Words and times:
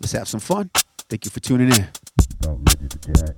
Let's 0.00 0.12
have 0.12 0.28
some 0.28 0.40
fun. 0.40 0.70
Thank 1.08 1.24
you 1.24 1.30
for 1.30 1.40
tuning 1.40 1.68
in. 1.72 1.88
About 2.40 2.58
ready 2.58 2.88
to. 2.88 3.34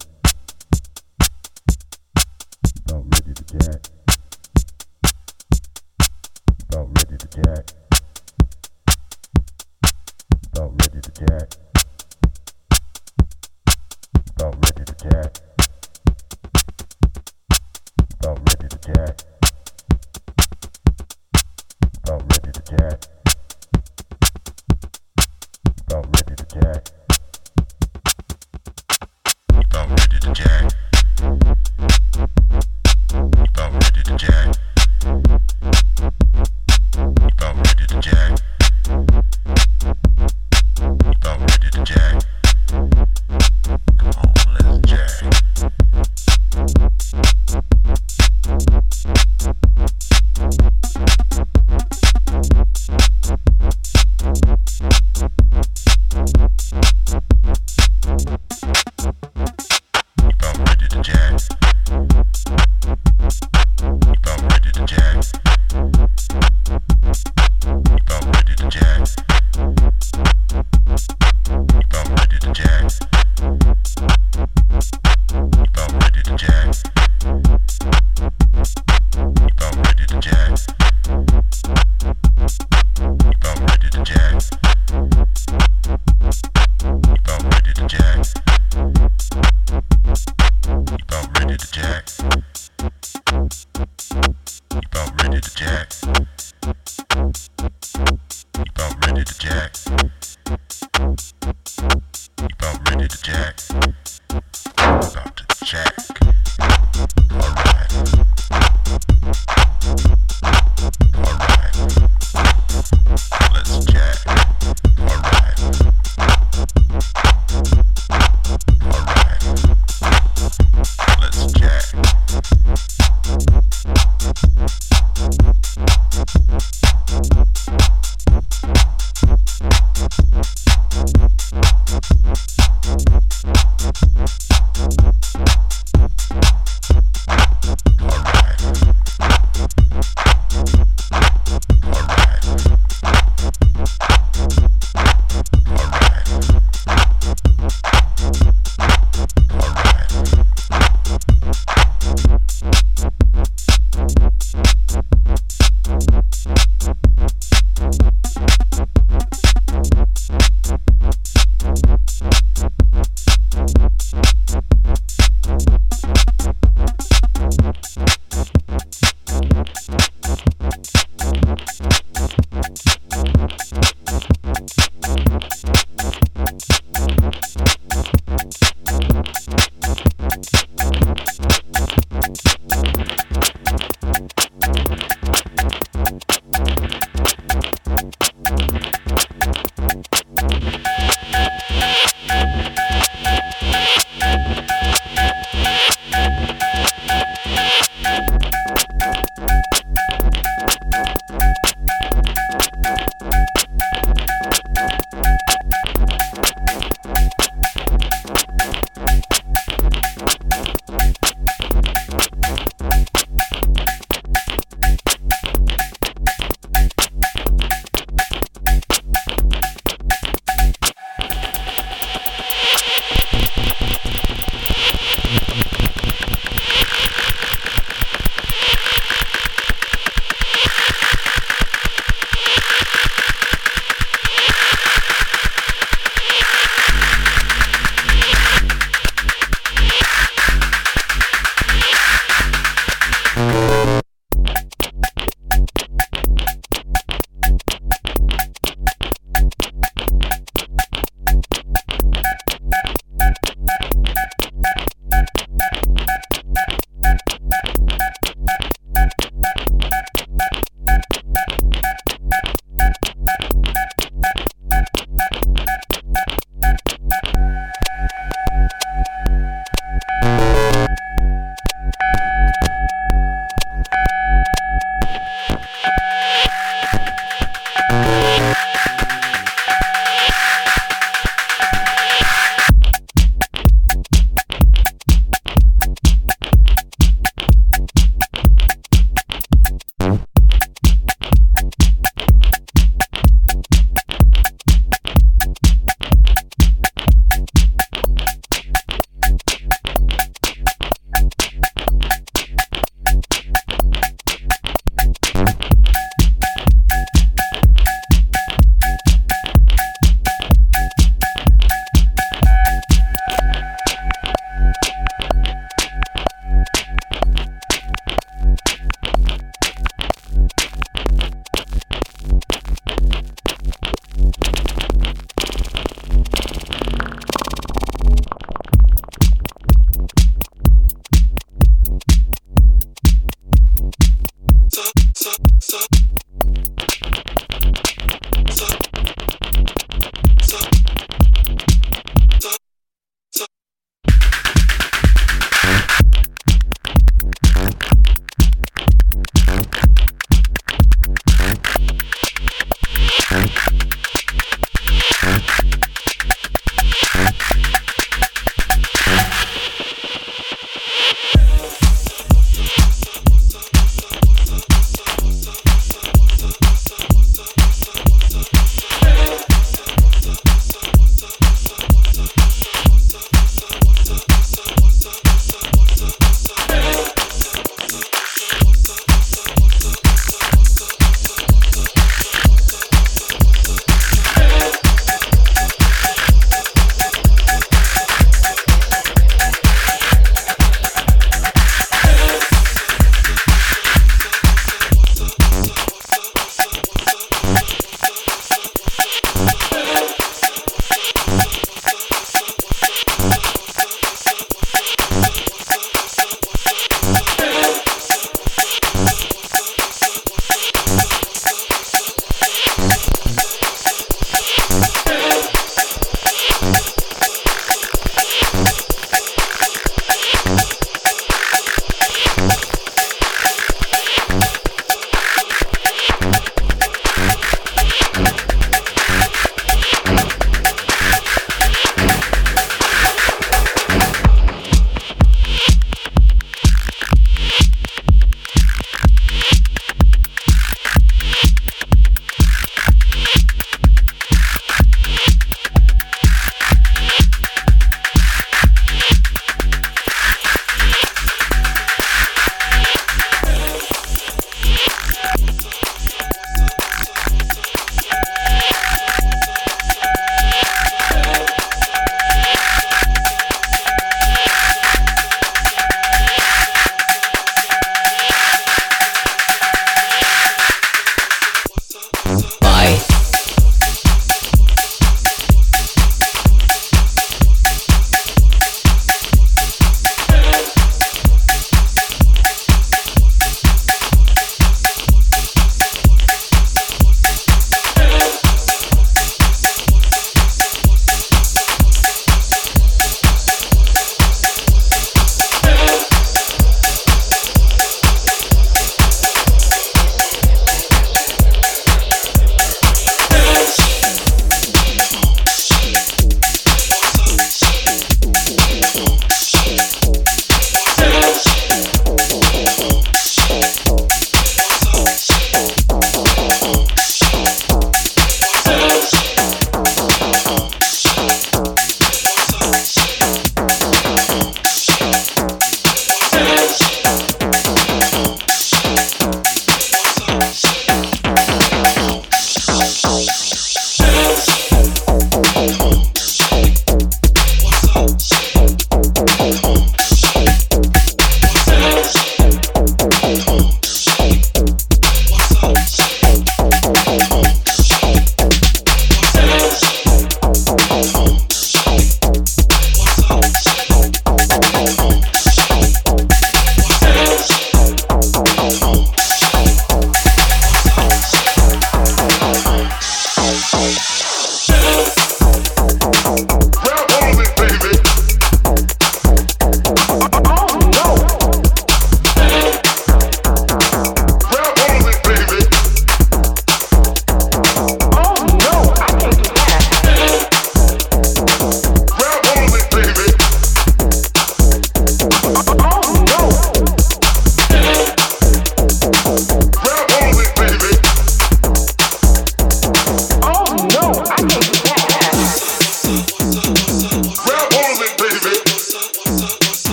About 2.87 3.05
ready 3.15 3.35
to. 3.35 3.98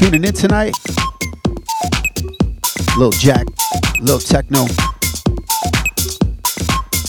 Tuning 0.00 0.24
in 0.24 0.32
tonight. 0.32 0.74
Little 2.96 3.10
Jack, 3.10 3.44
little 4.00 4.18
techno. 4.18 4.64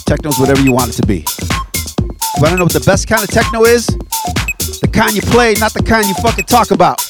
Techno's 0.03 0.37
whatever 0.37 0.59
you 0.59 0.73
want 0.73 0.89
it 0.89 1.01
to 1.01 1.07
be. 1.07 1.19
You 1.19 2.41
wanna 2.41 2.57
know 2.57 2.65
what 2.65 2.73
the 2.73 2.83
best 2.85 3.07
kind 3.07 3.23
of 3.23 3.29
techno 3.29 3.63
is? 3.63 3.87
The 3.87 4.89
kind 4.91 5.15
you 5.15 5.21
play, 5.21 5.53
not 5.53 5.73
the 5.73 5.81
kind 5.81 6.05
you 6.05 6.13
fucking 6.15 6.45
talk 6.45 6.71
about. 6.71 7.00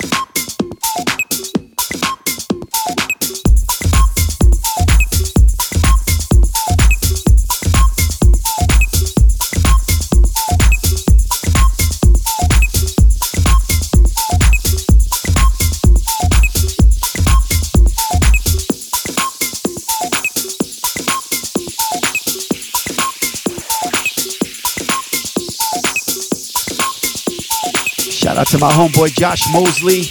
My 28.62 28.72
homeboy 28.74 29.12
Josh 29.12 29.51
Mosley, 29.51 30.03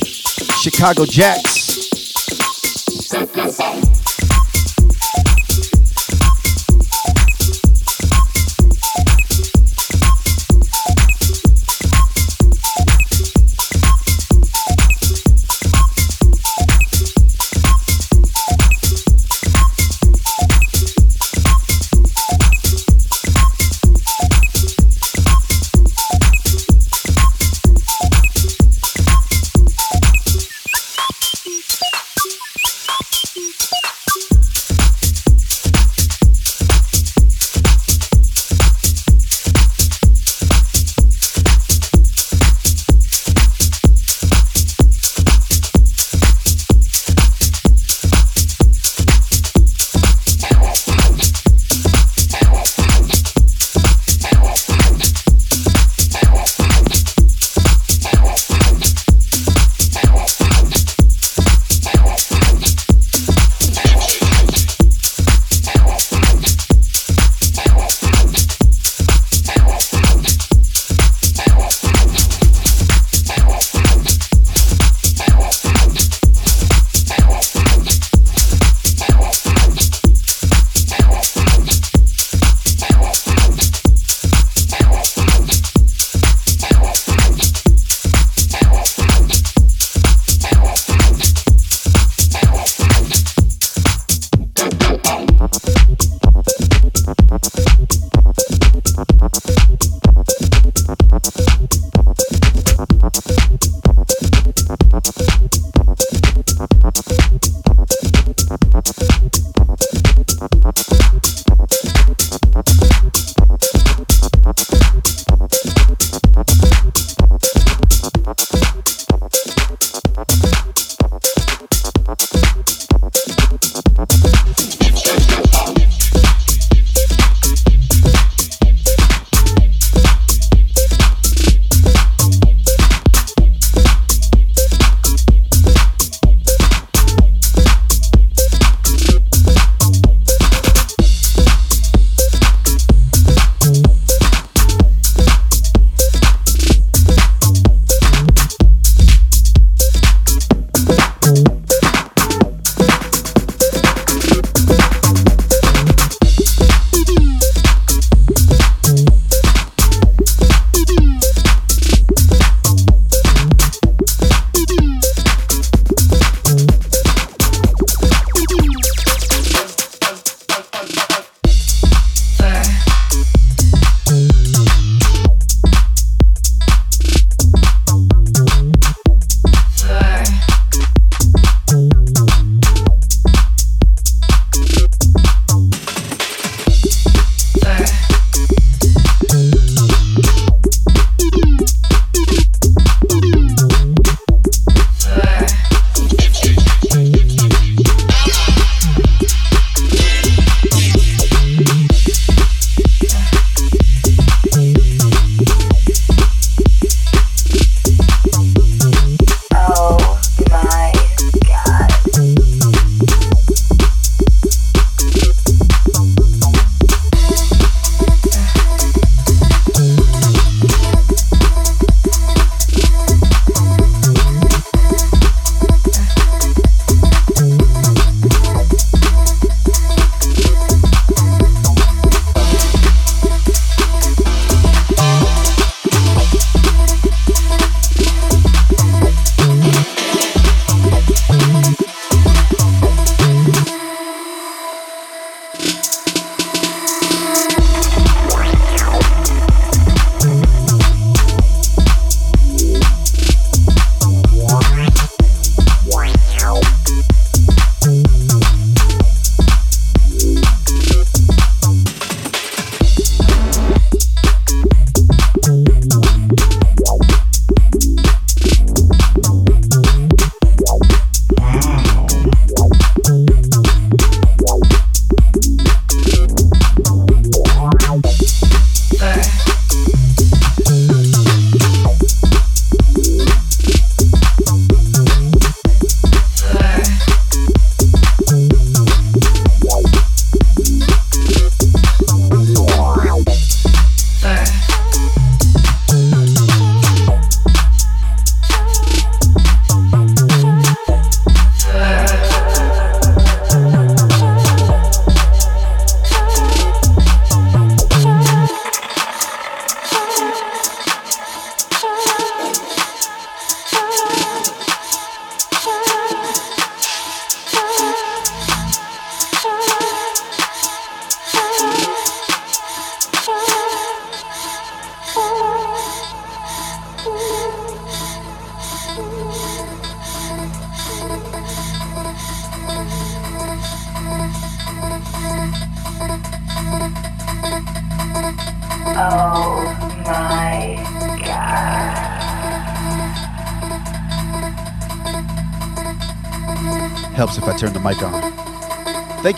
Chicago 0.60 1.06
Jacks. 1.06 1.49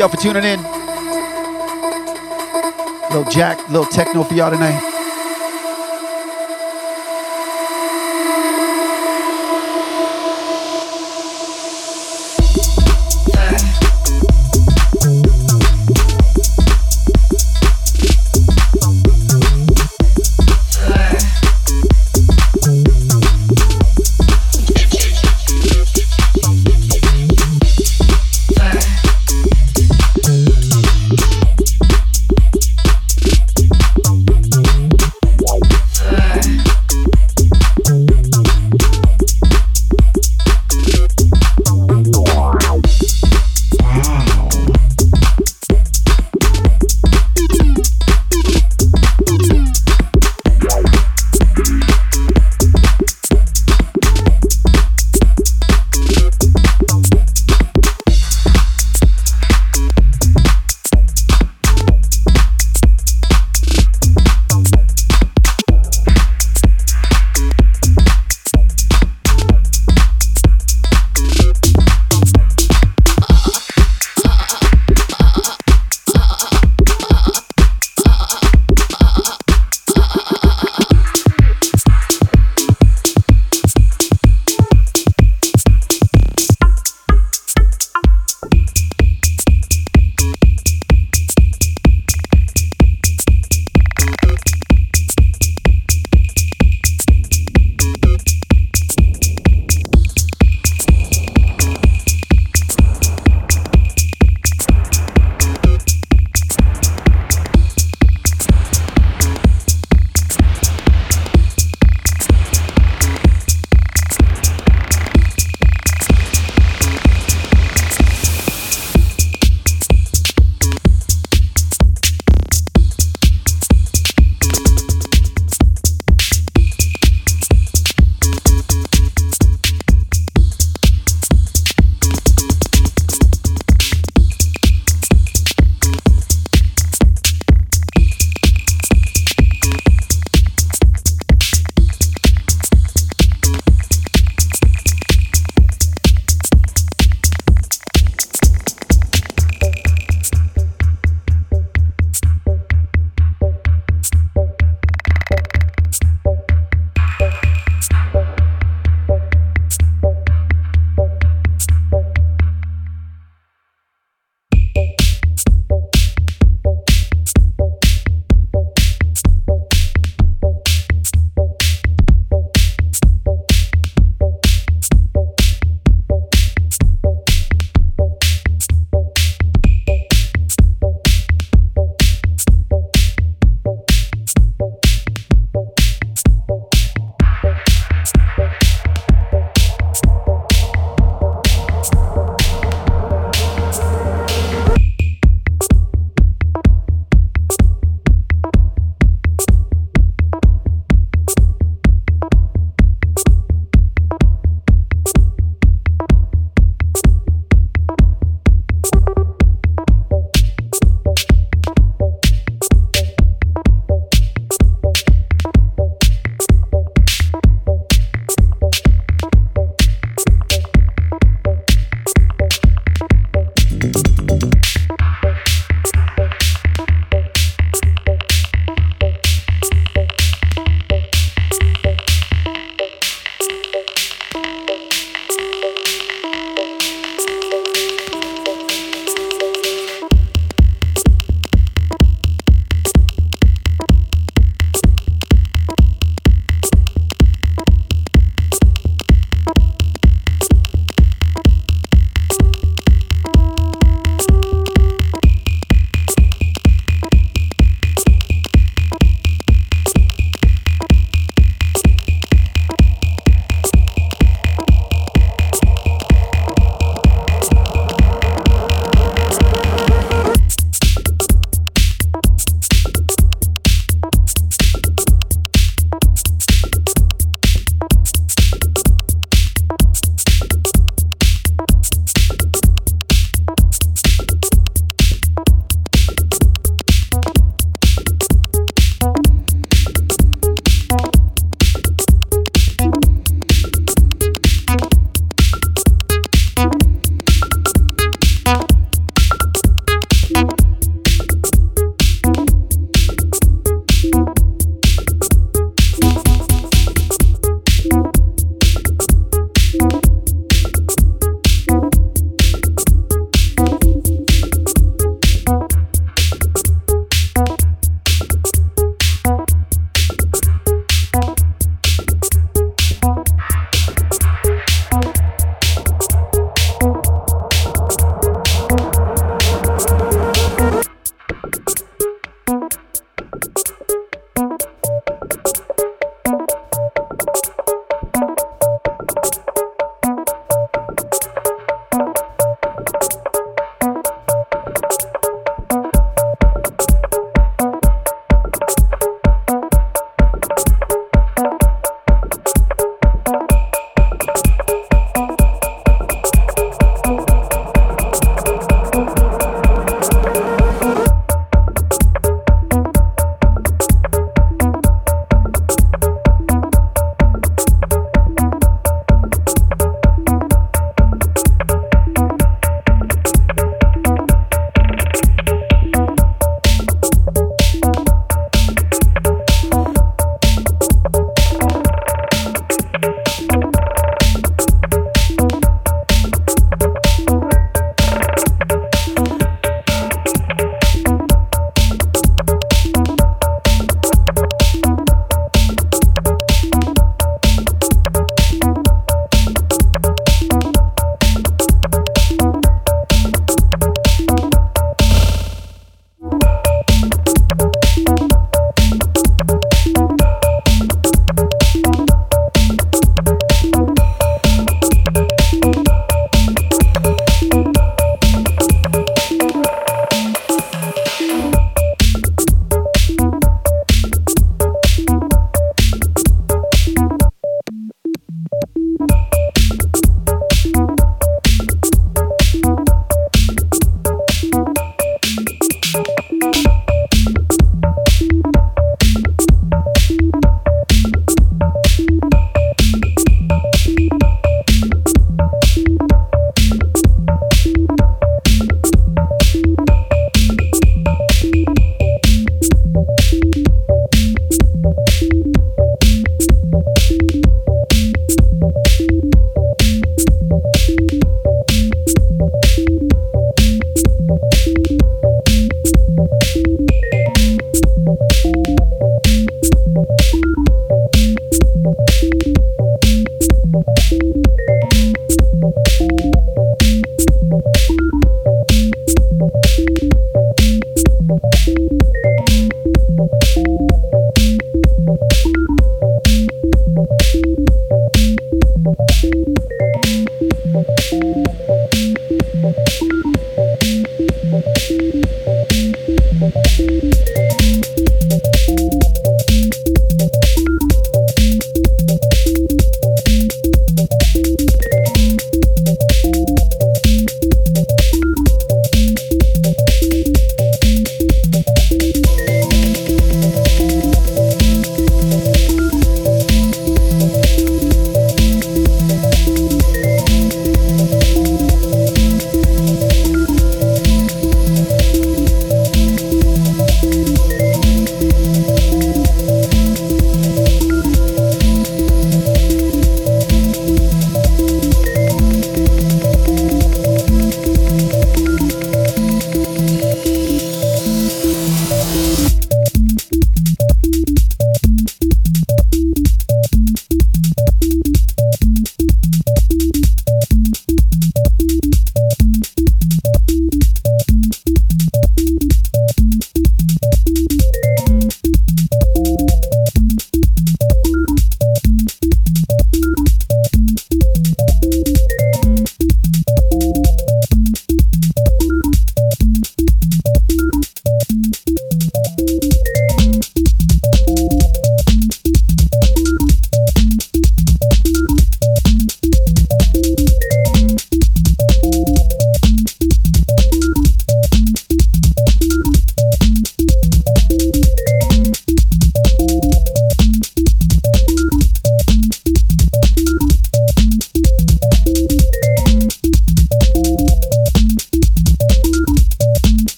Y'all 0.00 0.08
for 0.08 0.16
tuning 0.16 0.44
in. 0.44 0.62
Little 3.10 3.30
Jack, 3.30 3.58
little 3.68 3.84
techno 3.84 4.22
for 4.22 4.32
y'all 4.32 4.50
tonight. 4.50 4.79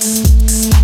Música 0.00 0.77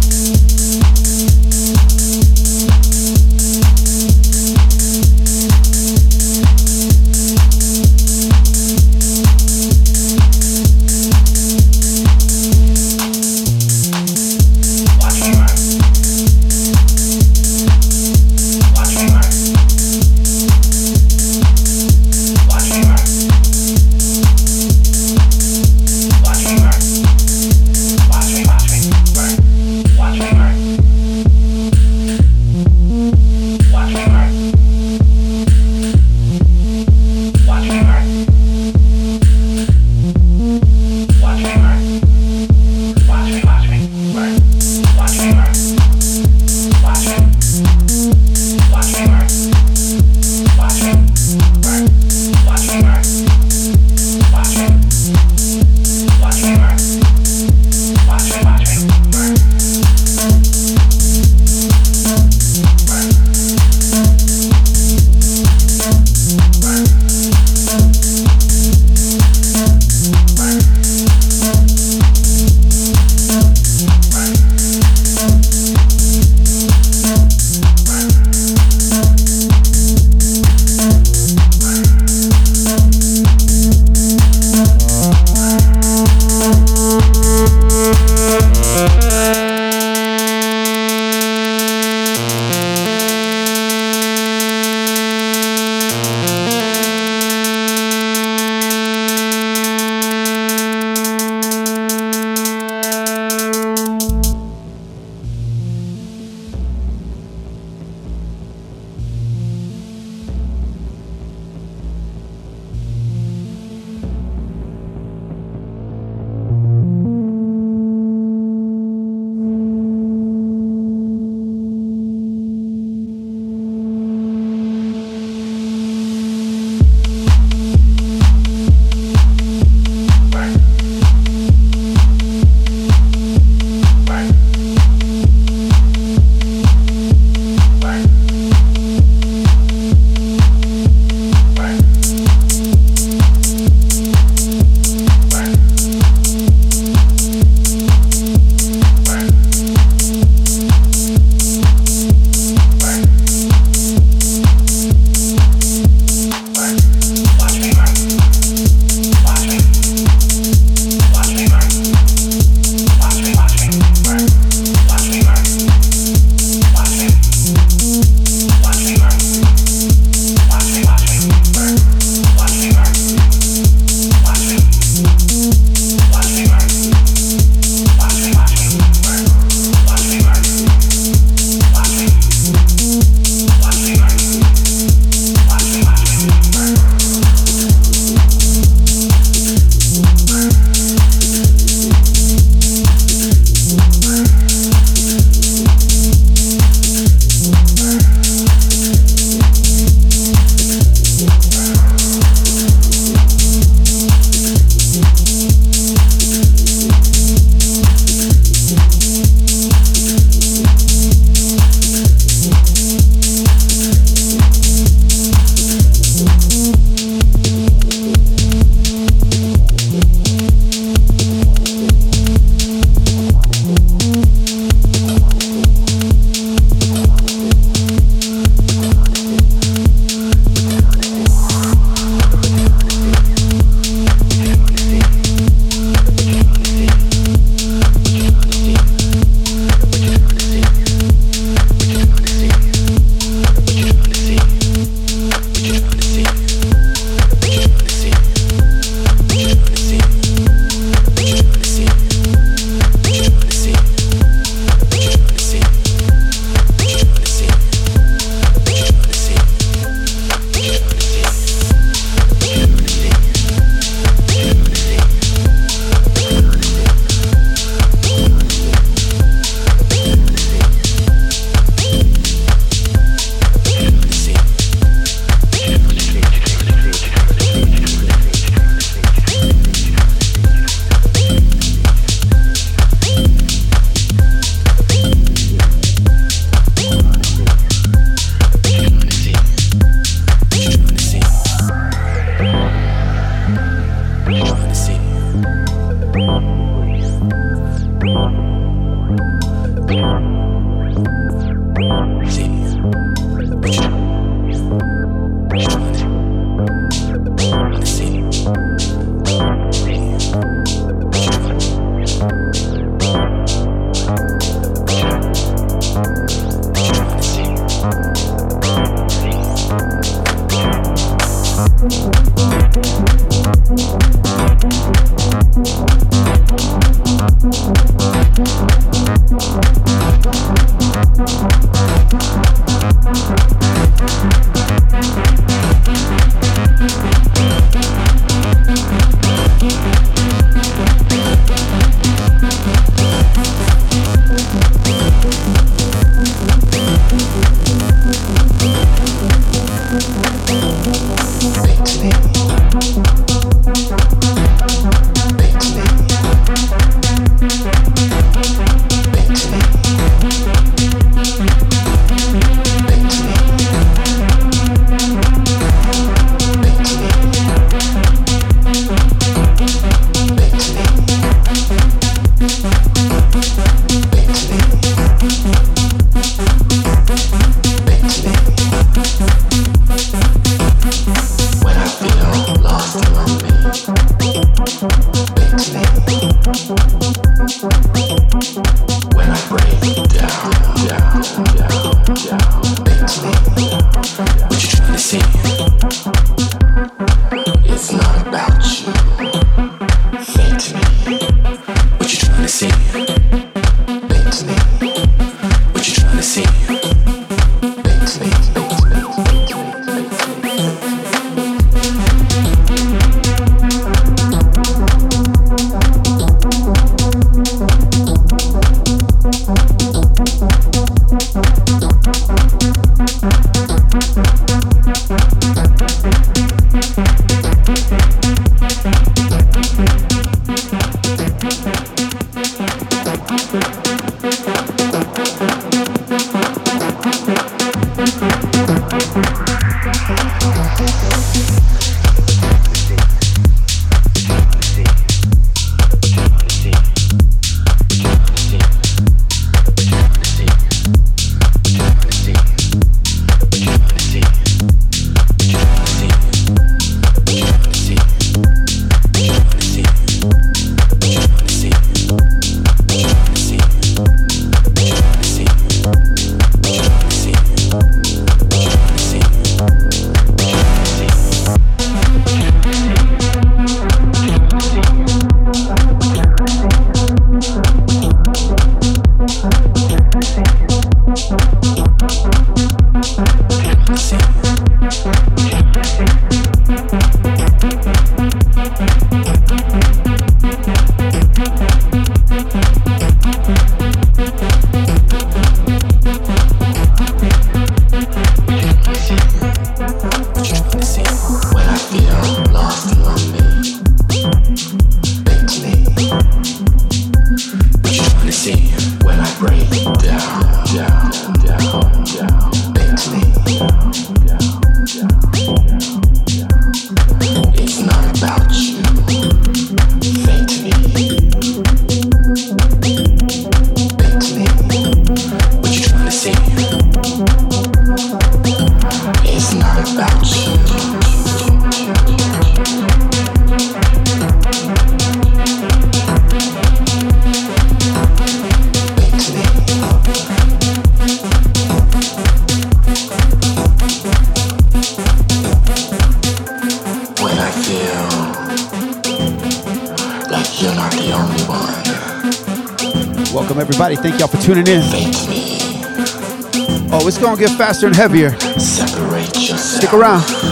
Get 557.47 557.59
faster 557.59 557.87
and 557.87 557.95
heavier. 557.95 558.31
Stick 558.59 559.93
around. 559.93 560.44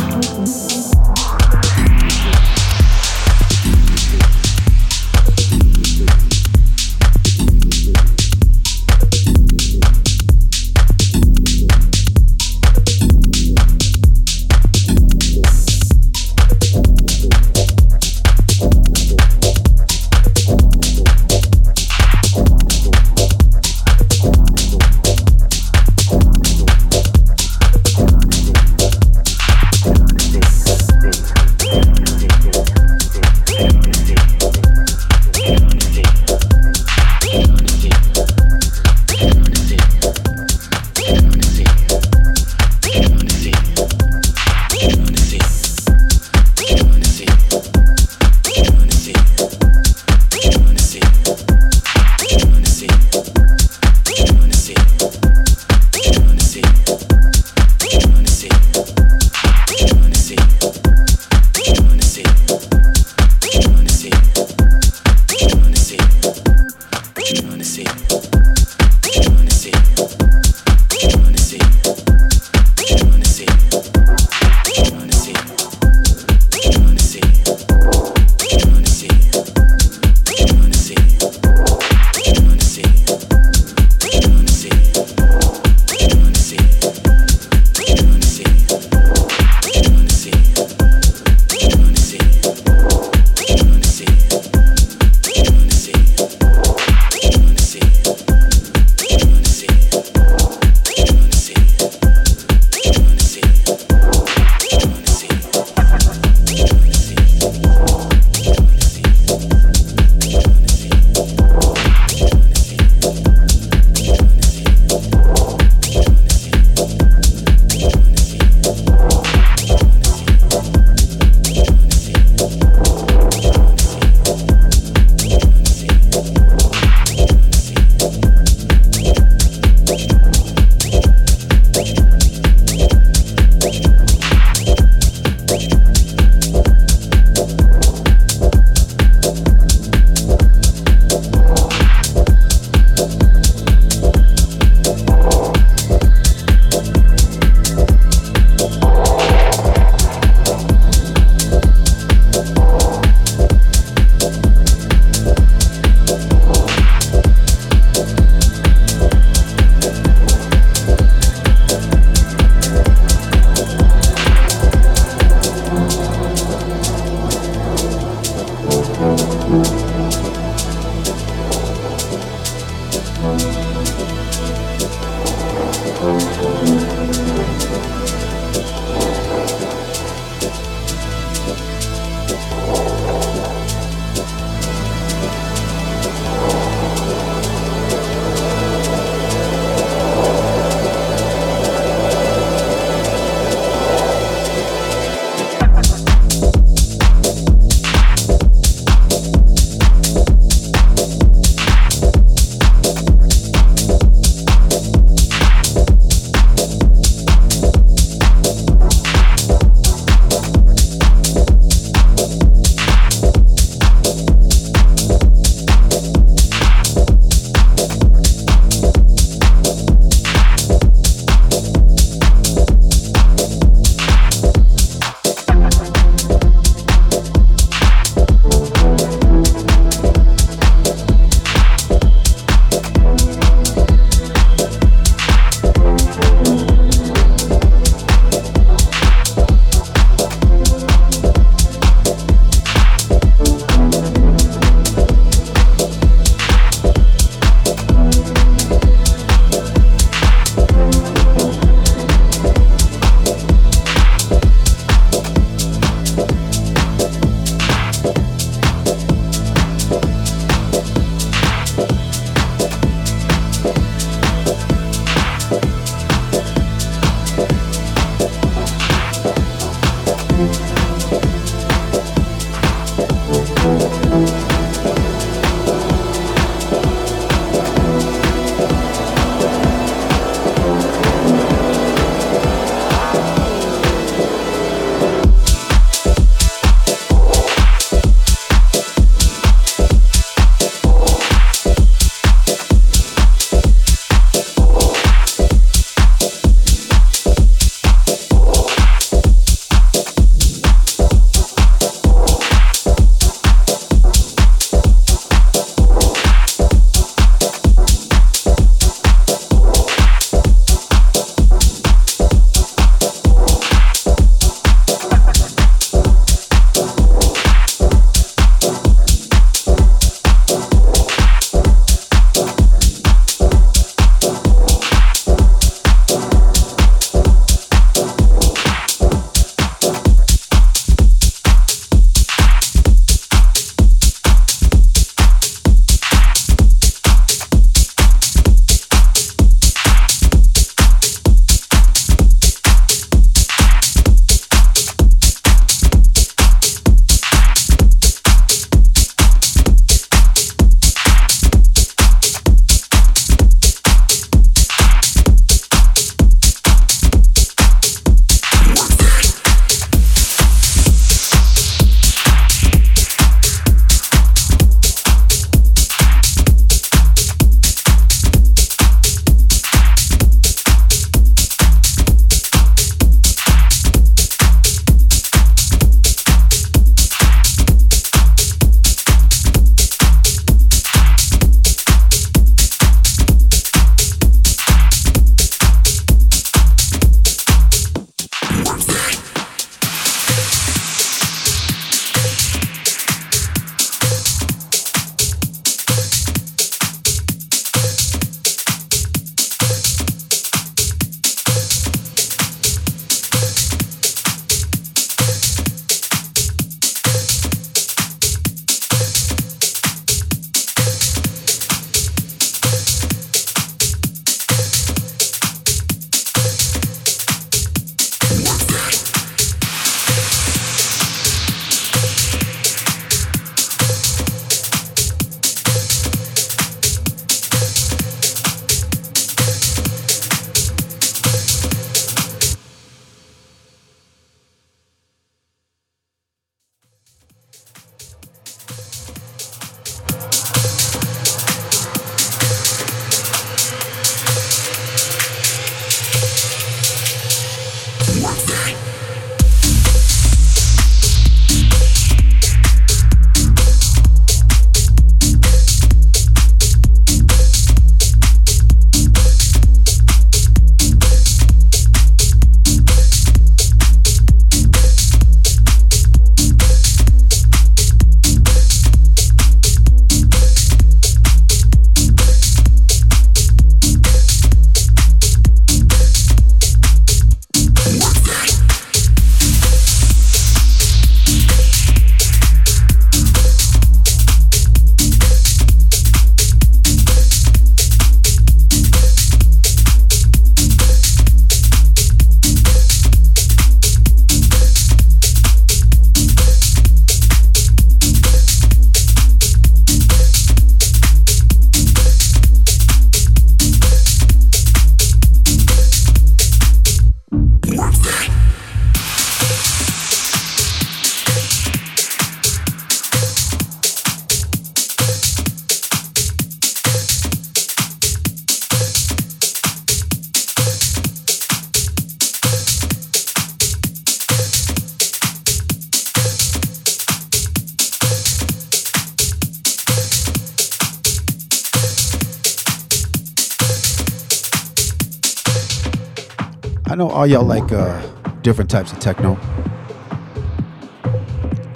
All 537.23 537.27
y'all 537.29 537.45
like 537.45 537.71
uh, 537.71 538.03
different 538.43 538.69
types 538.69 538.91
of 538.91 538.99
techno. 538.99 539.37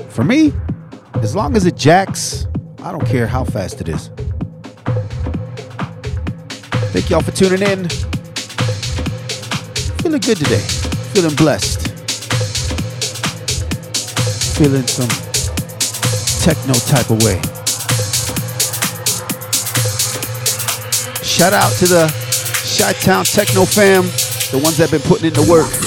For 0.09 0.25
me, 0.25 0.53
as 1.23 1.37
long 1.37 1.55
as 1.55 1.67
it 1.67 1.77
jacks, 1.77 2.49
I 2.83 2.91
don't 2.91 3.07
care 3.07 3.29
how 3.29 3.45
fast 3.45 3.81
it 3.81 3.89
is. 3.89 4.11
Thank 6.91 7.11
y'all 7.11 7.21
for 7.21 7.31
tuning 7.31 7.63
in. 7.63 7.89
Feeling 10.03 10.21
good 10.21 10.39
today. 10.39 10.67
Feeling 11.15 11.37
blessed. 11.37 11.93
Feeling 14.59 14.85
some 14.89 15.09
techno 16.43 16.75
type 16.75 17.09
of 17.09 17.23
way. 17.23 17.41
Shout 21.23 21.53
out 21.53 21.71
to 21.75 21.87
the 21.87 22.27
Chi 22.77 22.93
Town 22.95 23.25
Techno 23.25 23.65
fam, 23.65 24.11
the 24.57 24.63
ones 24.63 24.79
that 24.79 24.91
been 24.91 25.03
putting 25.03 25.27
in 25.27 25.35
the 25.35 25.43
work. 25.43 25.86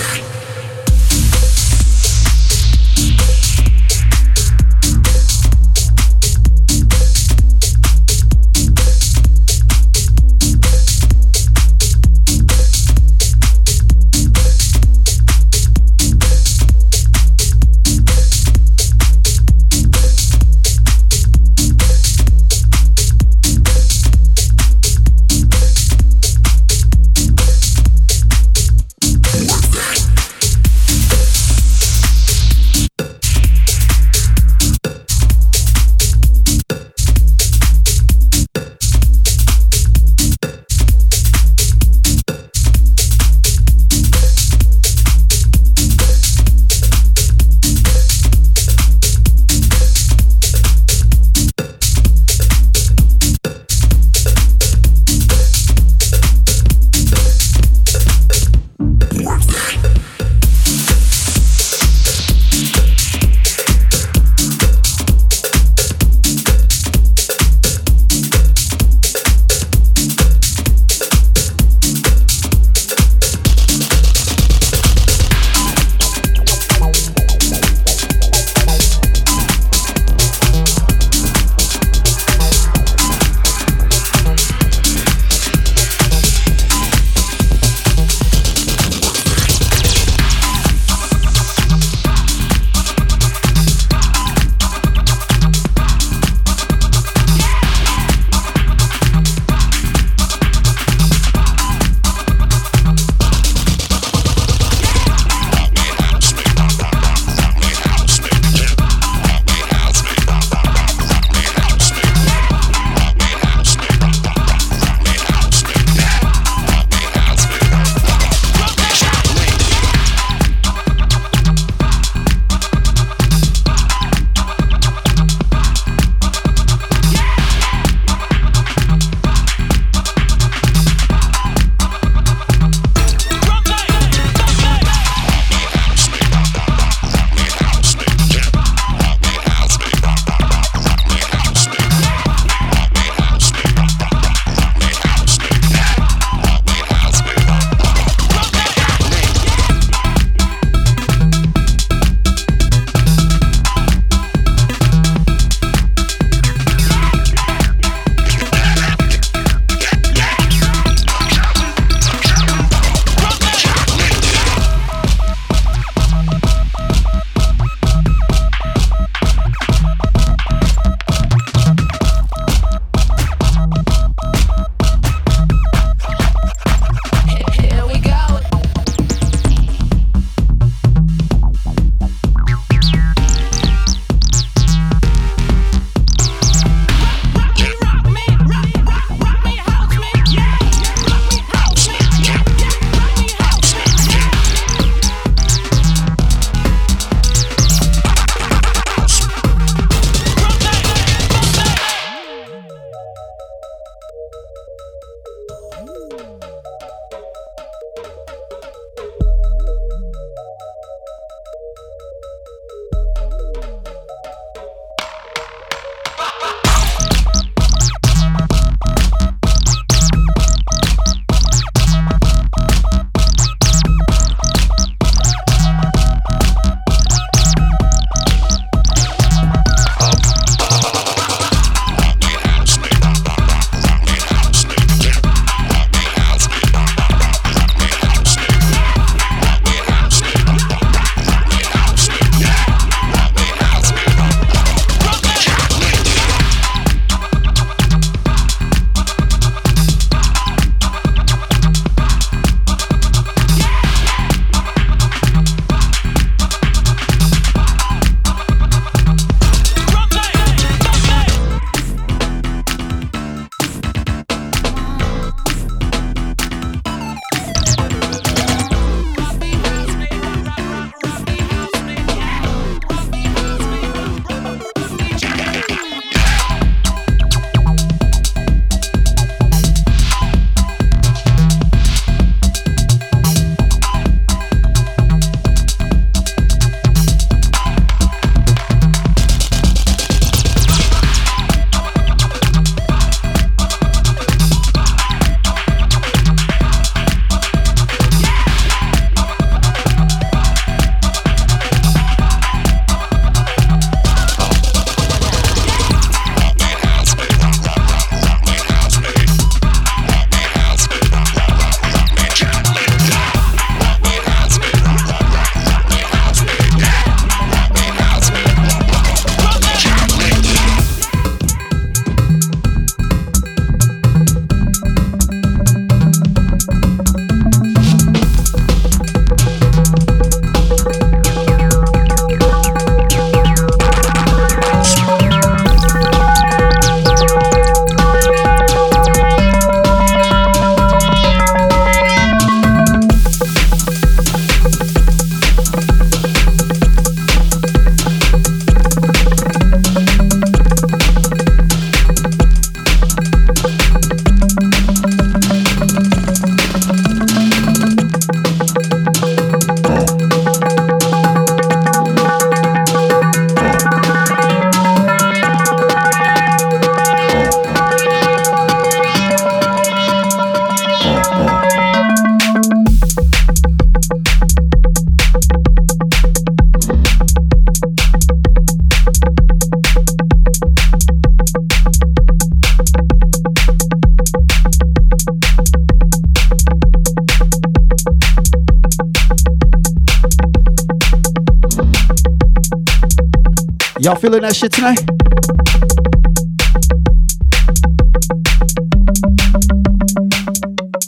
Y'all 394.09 394.17
feeling 394.17 394.41
that 394.41 394.55
shit 394.55 394.71
tonight? 394.71 394.99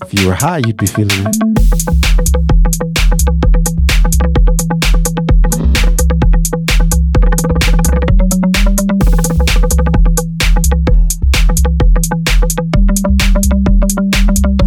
If 0.05 0.13
you 0.13 0.27
were 0.27 0.35
high, 0.35 0.59
you'd 0.59 0.77
be 0.77 0.85
feeling 0.85 1.09
it. 1.09 1.35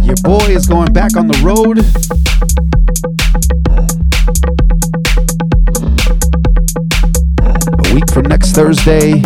Your 0.03 0.17
boy 0.25 0.53
is 0.53 0.67
going 0.67 0.91
back 0.91 1.15
on 1.15 1.27
the 1.27 1.39
road. 1.41 2.14
Thursday, 8.55 9.21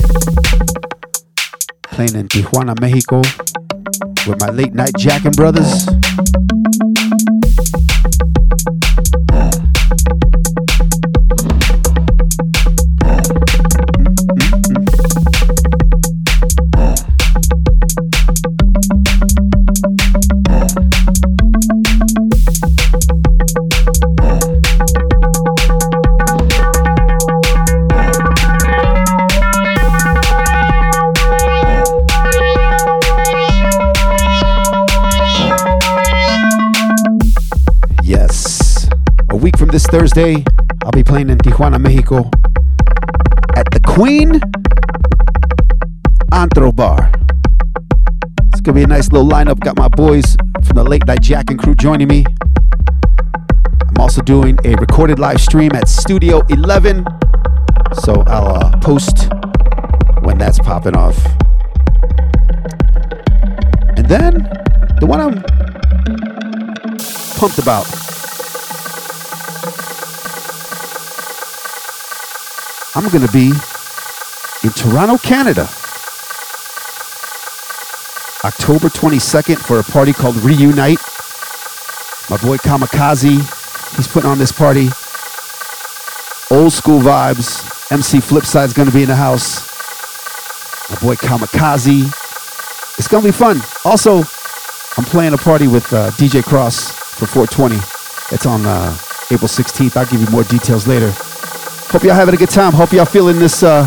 playing 1.84 2.16
in 2.16 2.28
Tijuana, 2.30 2.74
Mexico, 2.82 3.18
with 4.28 4.42
my 4.42 4.50
late 4.50 4.74
night 4.74 4.96
Jackin' 4.98 5.34
brothers. 5.34 5.86
Thursday, 39.92 40.44
I'll 40.84 40.92
be 40.92 41.04
playing 41.04 41.32
in 41.32 41.40
Tijuana, 41.40 41.82
Mexico 41.82 42.30
at 43.56 43.66
the 43.72 43.80
Queen 43.84 44.40
Antro 46.32 46.72
Bar. 46.72 47.12
It's 48.50 48.62
gonna 48.62 48.76
be 48.76 48.84
a 48.84 48.88
nice 48.88 49.12
little 49.12 49.28
lineup. 49.28 49.60
Got 49.62 49.80
my 49.80 49.88
boys 49.88 50.38
from 50.64 50.76
the 50.76 50.84
Late 50.84 51.08
Night 51.08 51.24
Jackin' 51.24 51.58
crew 51.58 51.74
joining 51.74 52.08
me. 52.08 52.24
I'm 53.88 53.98
also 54.00 54.22
doing 54.22 54.60
a 54.64 54.76
recorded 54.76 55.18
live 55.18 55.42
stream 55.42 55.72
at 55.74 55.88
Studio 55.88 56.44
11, 56.50 57.04
so 58.04 58.24
I'll 58.28 58.58
uh, 58.58 58.78
post 58.82 59.28
when 60.22 60.38
that's 60.38 60.60
popping 60.60 60.96
off. 60.96 61.18
And 63.98 64.08
then 64.08 64.34
the 65.00 65.08
one 65.08 65.20
I'm 65.20 65.42
pumped 67.40 67.58
about. 67.58 68.09
I'm 73.00 73.08
going 73.08 73.26
to 73.26 73.32
be 73.32 73.54
in 74.62 74.74
Toronto, 74.74 75.18
Canada, 75.20 75.62
October 78.44 78.90
22nd 78.90 79.58
for 79.58 79.80
a 79.80 79.84
party 79.84 80.12
called 80.12 80.36
Reunite. 80.36 81.00
My 82.30 82.36
boy 82.36 82.58
Kamikaze, 82.58 83.96
he's 83.96 84.06
putting 84.06 84.30
on 84.30 84.38
this 84.38 84.52
party. 84.52 84.90
Old 86.52 86.74
school 86.74 87.00
vibes. 87.00 87.64
MC 87.90 88.18
Flipside's 88.18 88.74
going 88.74 88.90
to 88.90 88.94
be 88.94 89.04
in 89.04 89.08
the 89.08 89.16
house. 89.16 89.62
My 90.90 90.98
boy 91.00 91.16
Kamikaze. 91.16 92.04
It's 92.98 93.08
going 93.08 93.24
to 93.24 93.30
be 93.30 93.32
fun. 93.32 93.62
Also, 93.86 94.18
I'm 94.98 95.06
playing 95.06 95.34
a 95.34 95.38
party 95.38 95.70
with 95.70 95.94
uh, 95.94 96.12
DJ 96.12 96.44
Cross 96.44 96.92
for 96.92 97.28
420. 97.28 97.78
It's 98.36 98.46
on 98.46 98.66
uh, 98.66 98.92
April 99.32 99.48
16th. 99.48 99.96
I'll 99.96 100.06
give 100.06 100.20
you 100.20 100.30
more 100.32 100.44
details 100.44 100.86
later. 100.86 101.14
Hope 101.92 102.04
y'all 102.04 102.14
having 102.14 102.36
a 102.36 102.38
good 102.38 102.52
time. 102.52 102.72
Hope 102.72 102.92
y'all 102.92 103.04
feeling 103.04 103.40
this, 103.40 103.64
uh, 103.64 103.82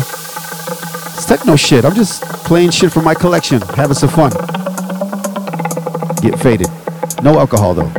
this 1.15 1.25
techno 1.25 1.55
shit. 1.55 1.85
I'm 1.85 1.95
just 1.95 2.21
playing 2.43 2.71
shit 2.71 2.91
from 2.91 3.05
my 3.05 3.13
collection, 3.13 3.61
having 3.61 3.95
some 3.95 4.09
fun. 4.09 4.31
Get 6.21 6.37
faded. 6.37 6.67
No 7.23 7.39
alcohol 7.39 7.73
though. 7.73 7.89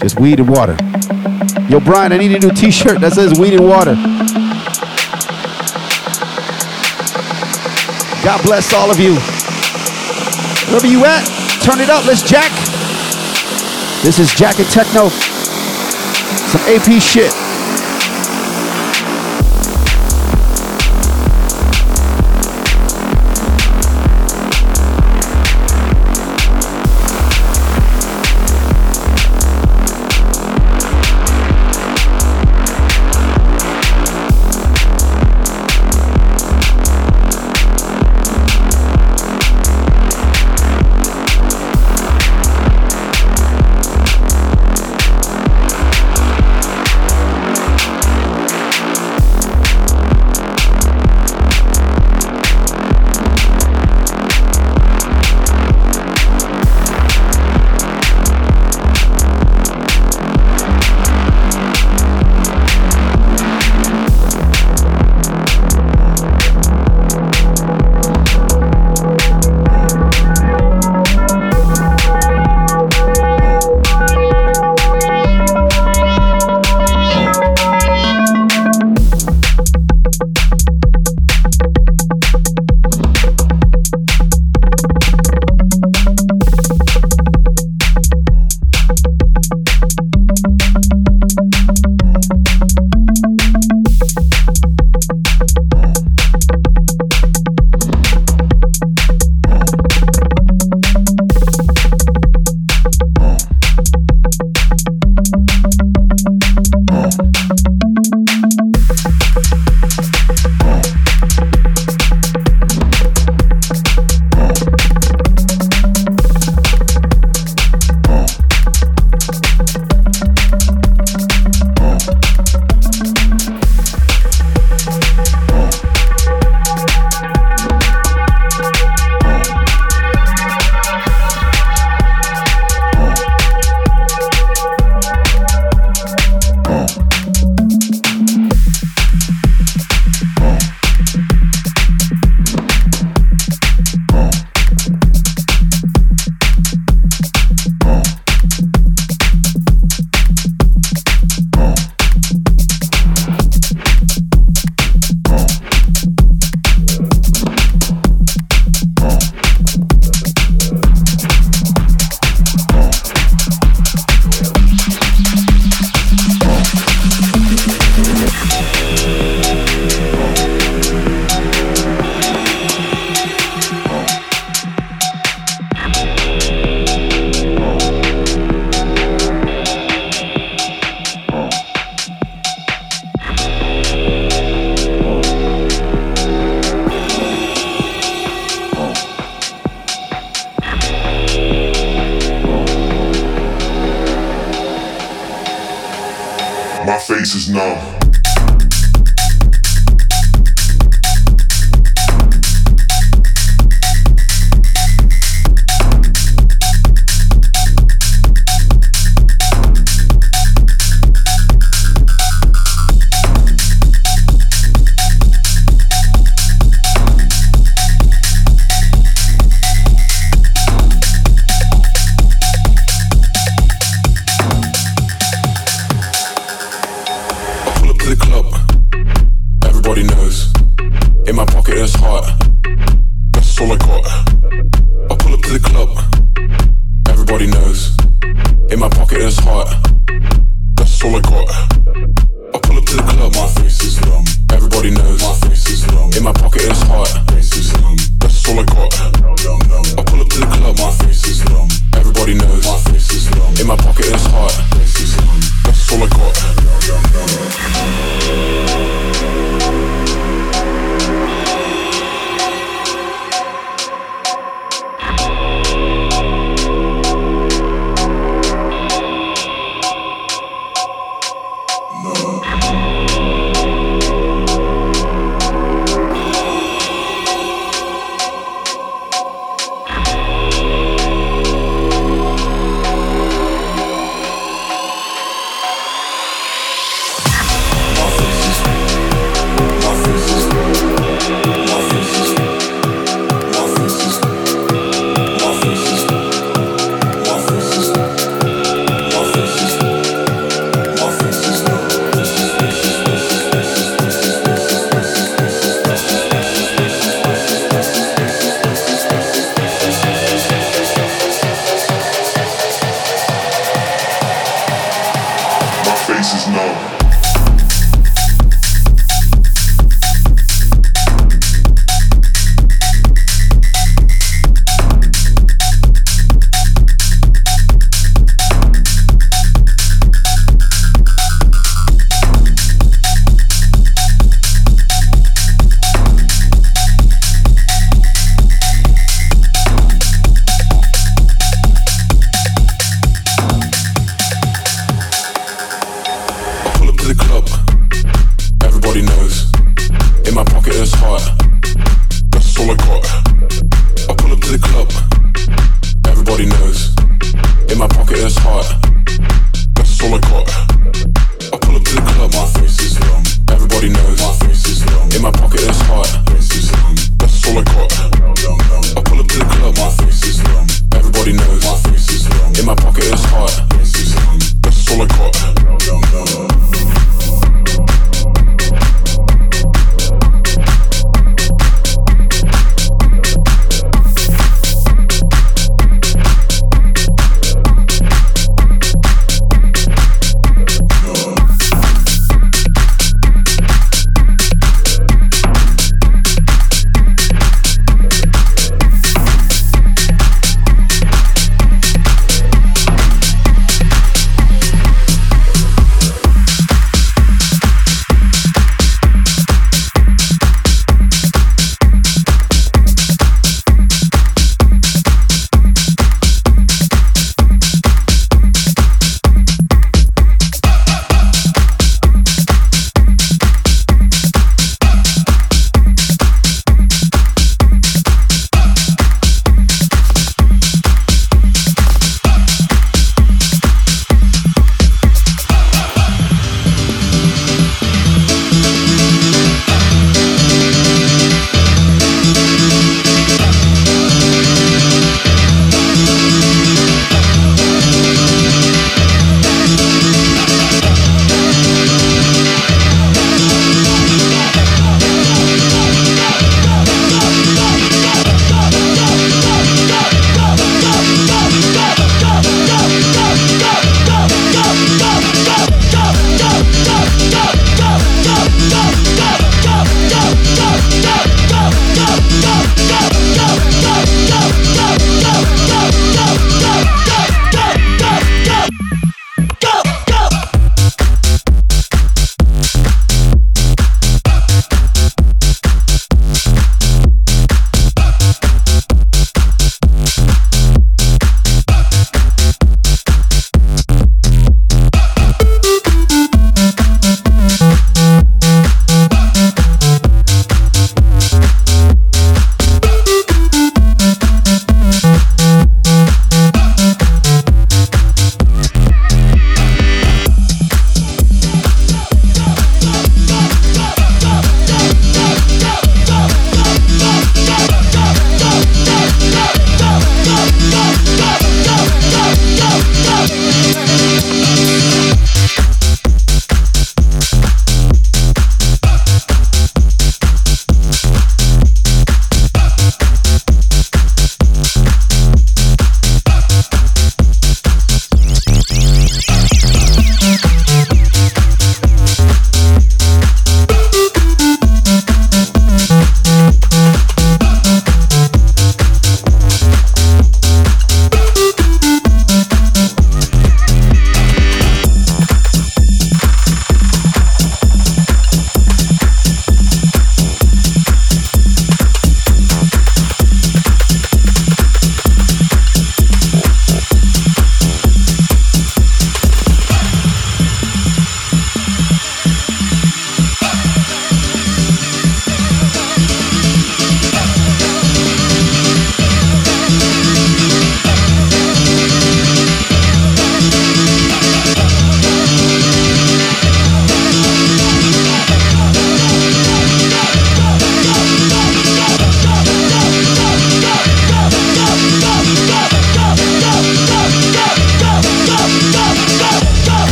Just 0.00 0.18
weed 0.18 0.40
and 0.40 0.48
water. 0.48 0.76
Yo, 1.68 1.78
Brian, 1.78 2.12
I 2.12 2.18
need 2.18 2.32
a 2.32 2.40
new 2.40 2.50
T-shirt 2.50 3.00
that 3.02 3.12
says 3.12 3.38
weed 3.38 3.54
and 3.54 3.68
water. 3.68 3.94
God 8.24 8.42
bless 8.42 8.74
all 8.74 8.90
of 8.90 8.98
you. 8.98 9.14
Wherever 10.66 10.88
you 10.88 11.04
at, 11.04 11.22
turn 11.62 11.80
it 11.80 11.88
up. 11.88 12.04
Let's 12.04 12.28
jack. 12.28 12.50
This 14.02 14.18
is 14.18 14.34
Jack 14.34 14.58
and 14.58 14.68
Techno. 14.70 15.08
Some 16.50 16.62
AP 16.66 17.00
shit. 17.00 17.41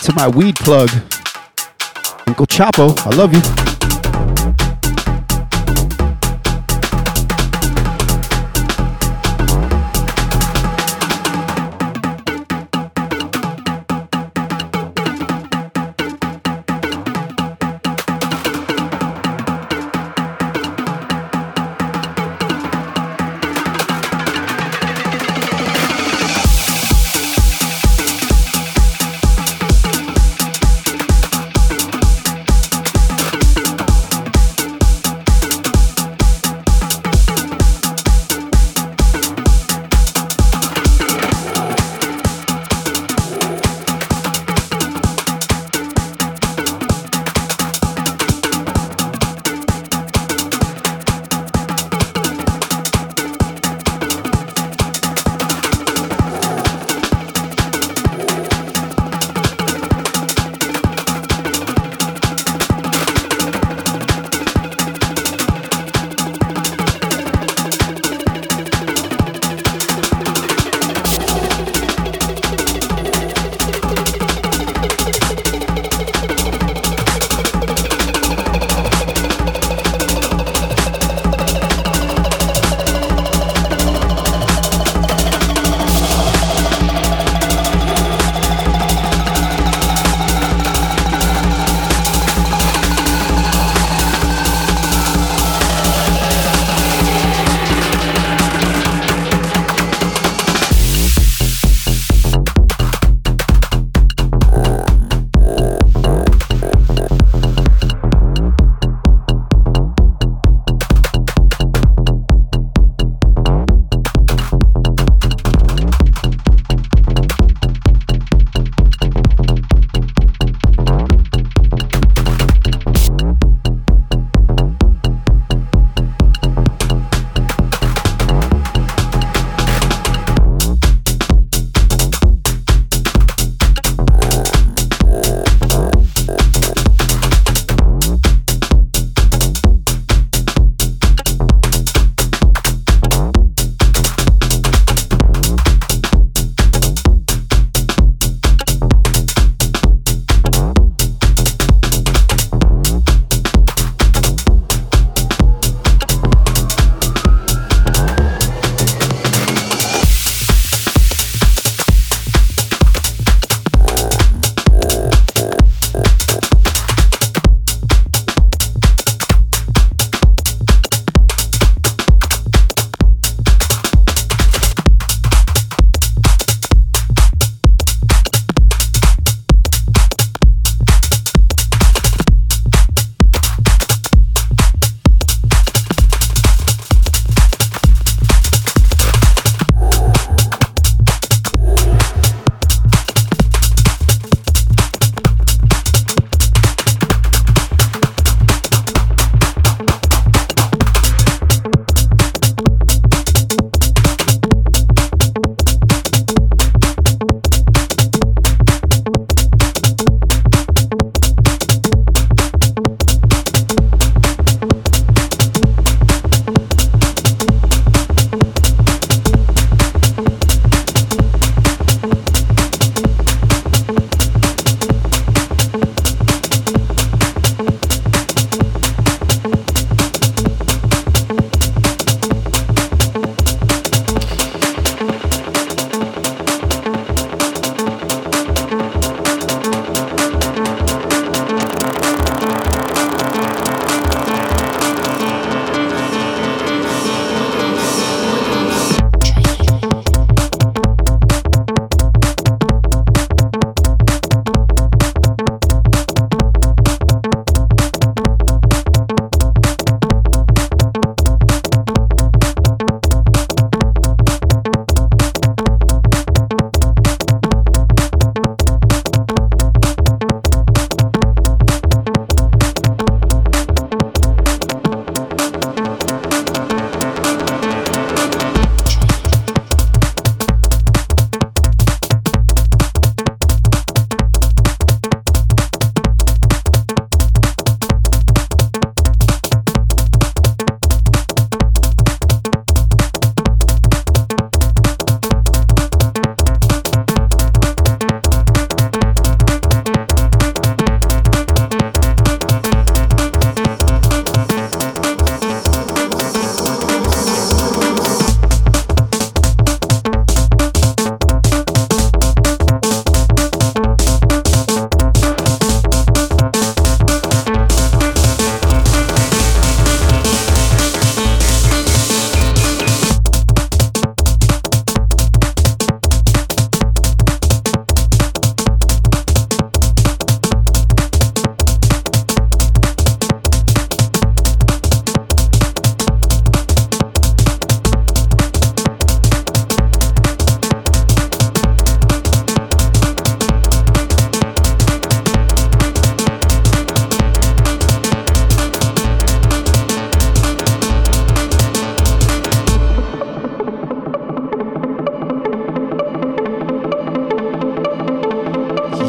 Out 0.00 0.06
to 0.06 0.12
my 0.14 0.28
weed 0.28 0.56
plug, 0.56 0.90
Uncle 2.26 2.46
Chapo. 2.46 2.96
I 3.06 3.16
love 3.16 3.34
you. 3.34 3.69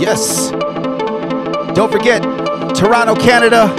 Yes. 0.01 0.49
Don't 1.77 1.91
forget, 1.91 2.23
Toronto, 2.73 3.13
Canada, 3.13 3.69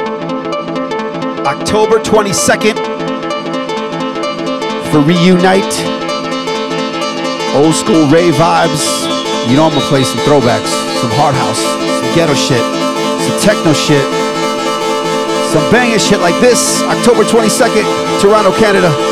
October 1.44 1.98
22nd 1.98 2.78
for 4.92 5.00
Reunite. 5.00 5.74
Old 7.58 7.74
school 7.74 8.06
rave 8.06 8.34
vibes. 8.34 8.86
You 9.50 9.56
know 9.56 9.66
I'm 9.66 9.74
gonna 9.74 9.84
play 9.90 10.04
some 10.04 10.18
throwbacks, 10.20 10.70
some 11.02 11.10
hard 11.18 11.34
house, 11.34 11.58
some 11.58 12.14
ghetto 12.14 12.34
shit, 12.34 12.62
some 12.62 13.40
techno 13.42 13.72
shit, 13.72 14.06
some 15.50 15.68
banging 15.72 15.98
shit 15.98 16.20
like 16.20 16.40
this. 16.40 16.82
October 16.82 17.24
22nd, 17.24 17.82
Toronto, 18.20 18.52
Canada. 18.56 19.11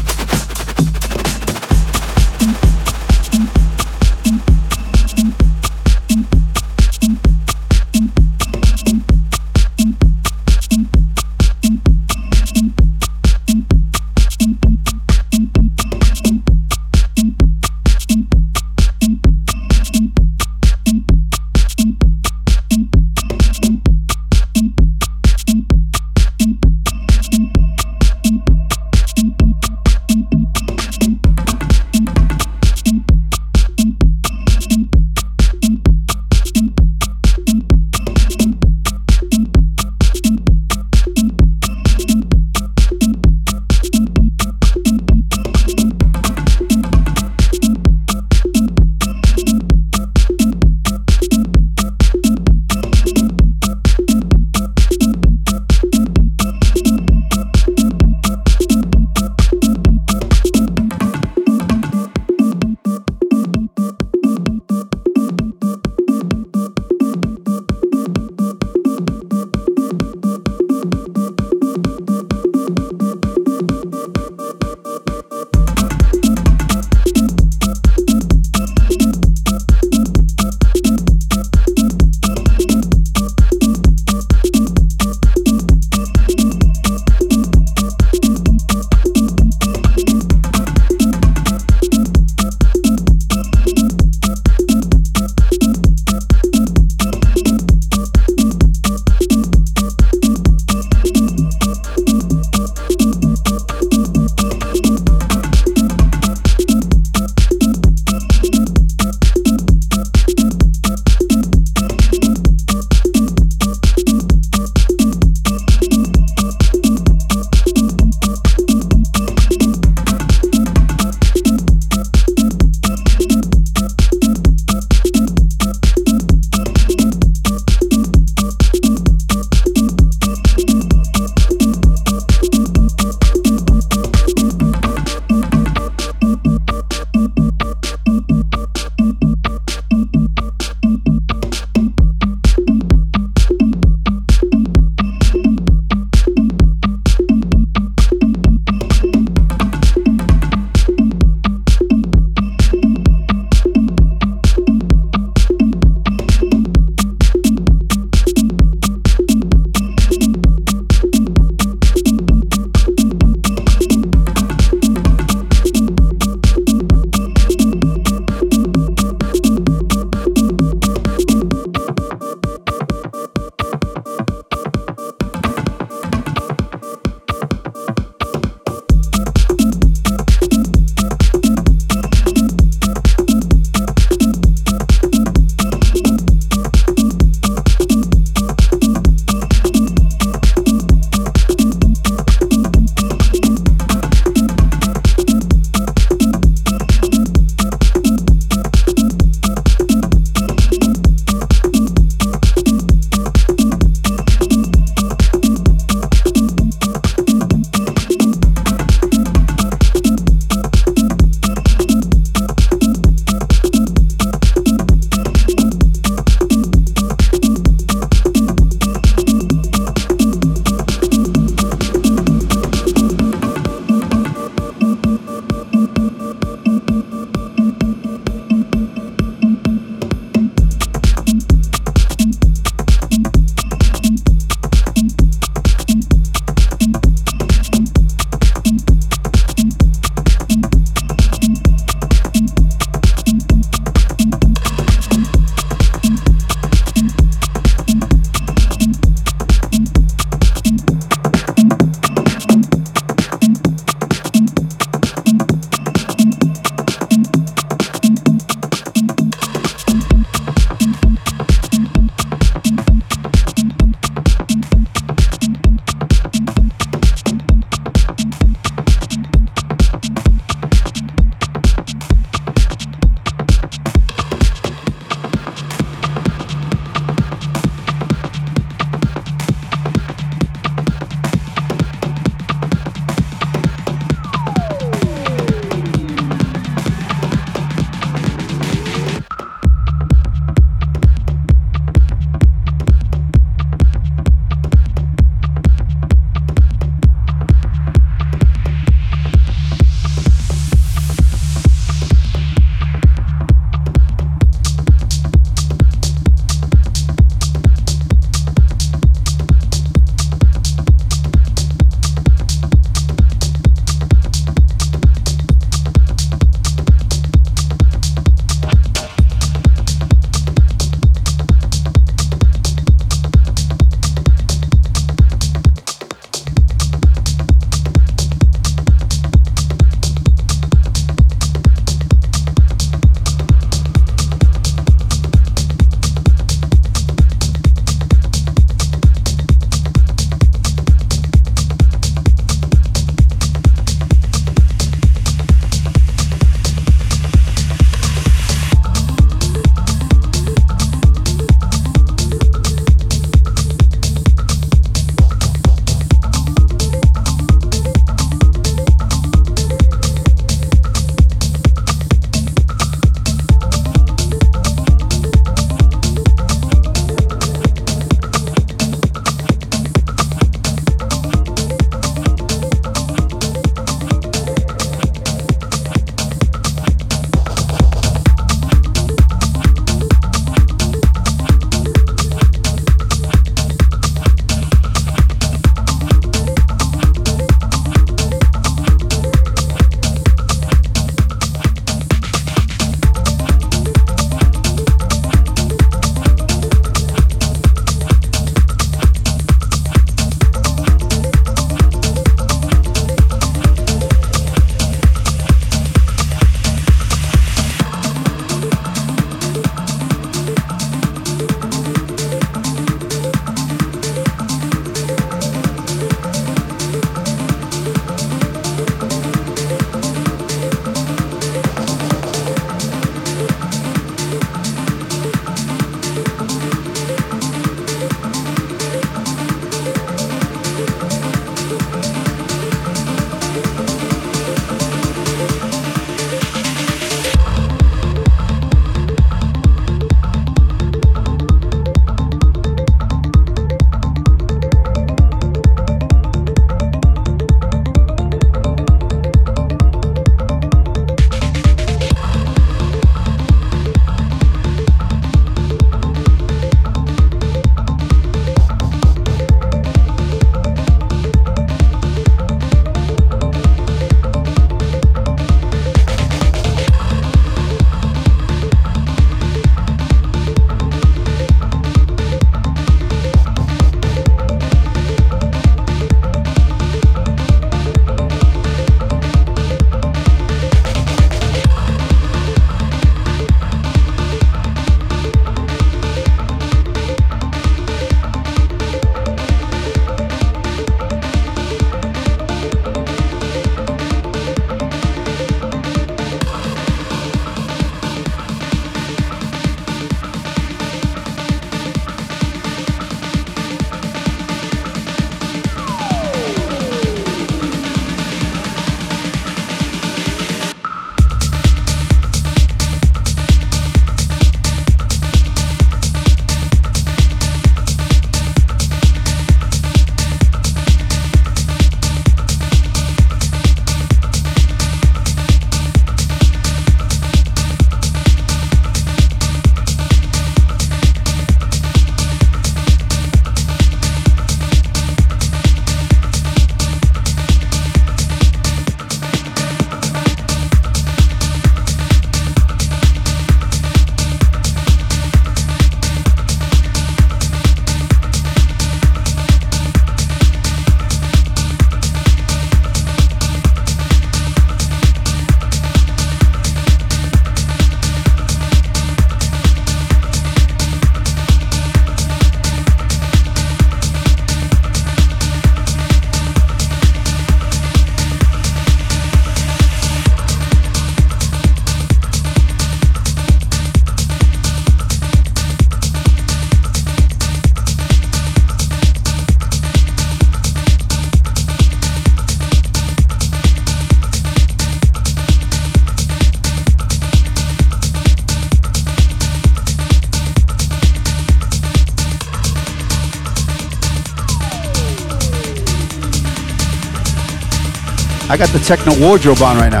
I 598.56 598.58
got 598.58 598.70
the 598.70 598.78
techno 598.78 599.12
wardrobe 599.20 599.60
on 599.60 599.76
right 599.76 599.92
now. 599.92 600.00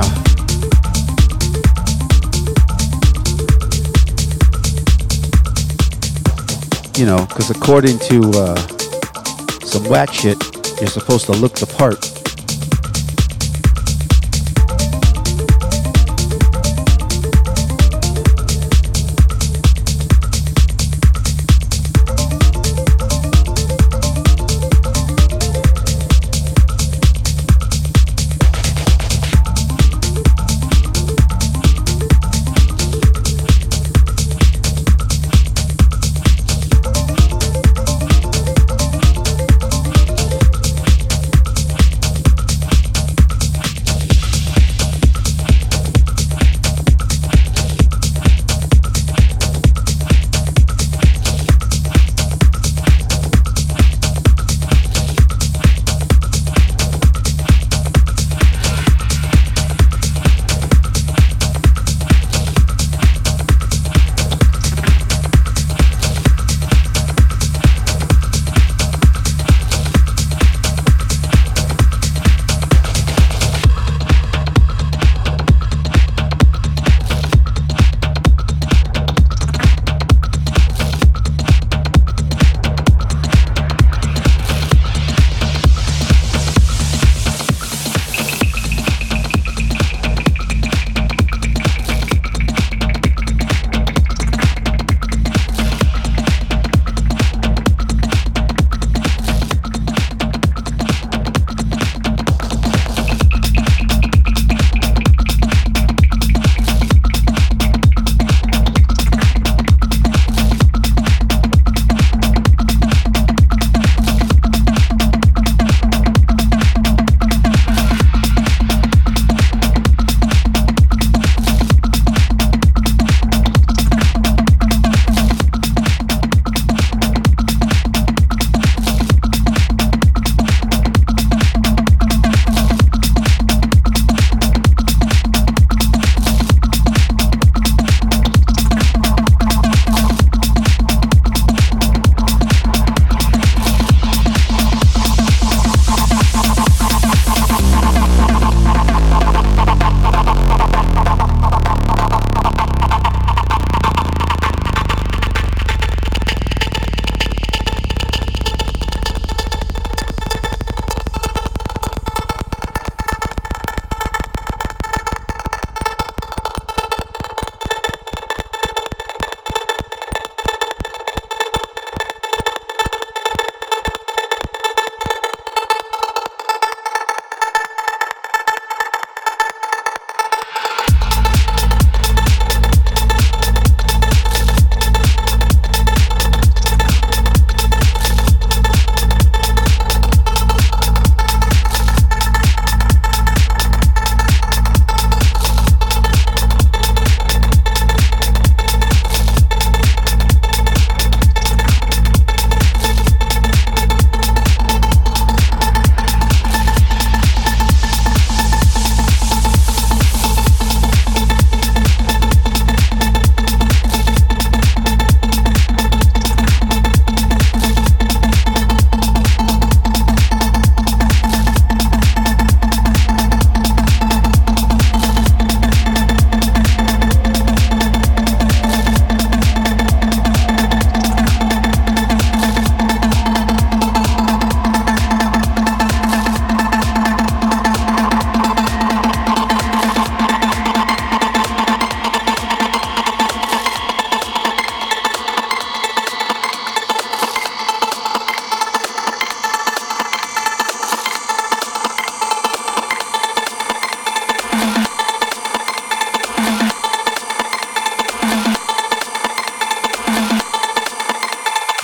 You 6.98 7.04
know, 7.04 7.26
because 7.26 7.50
according 7.50 7.98
to 7.98 8.30
uh, 8.34 8.56
some 9.60 9.84
whack 9.90 10.10
shit, 10.10 10.42
you're 10.80 10.88
supposed 10.88 11.26
to 11.26 11.32
look 11.32 11.52
the 11.52 11.66
part. 11.66 12.05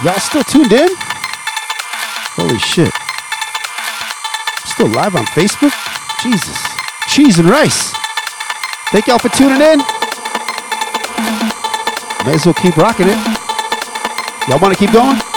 Y'all 0.05 0.19
still 0.19 0.43
tuned 0.43 0.73
in? 0.73 0.89
Holy 2.35 2.59
shit. 2.59 2.93
Still 4.67 4.89
live 4.89 5.15
on 5.15 5.25
Facebook? 5.27 5.73
Jesus. 6.21 6.59
Cheese 7.07 7.39
and 7.39 7.49
rice. 7.49 7.93
Thank 8.91 9.07
y'all 9.07 9.21
for 9.21 9.29
tuning 9.29 9.61
in. 9.61 9.79
May 12.27 12.35
as 12.35 12.45
well 12.45 12.55
keep 12.55 12.77
rocking 12.77 13.07
it. 13.07 13.19
Y'all 14.49 14.59
want 14.59 14.75
to 14.75 14.79
keep 14.79 14.93
going? 14.93 15.32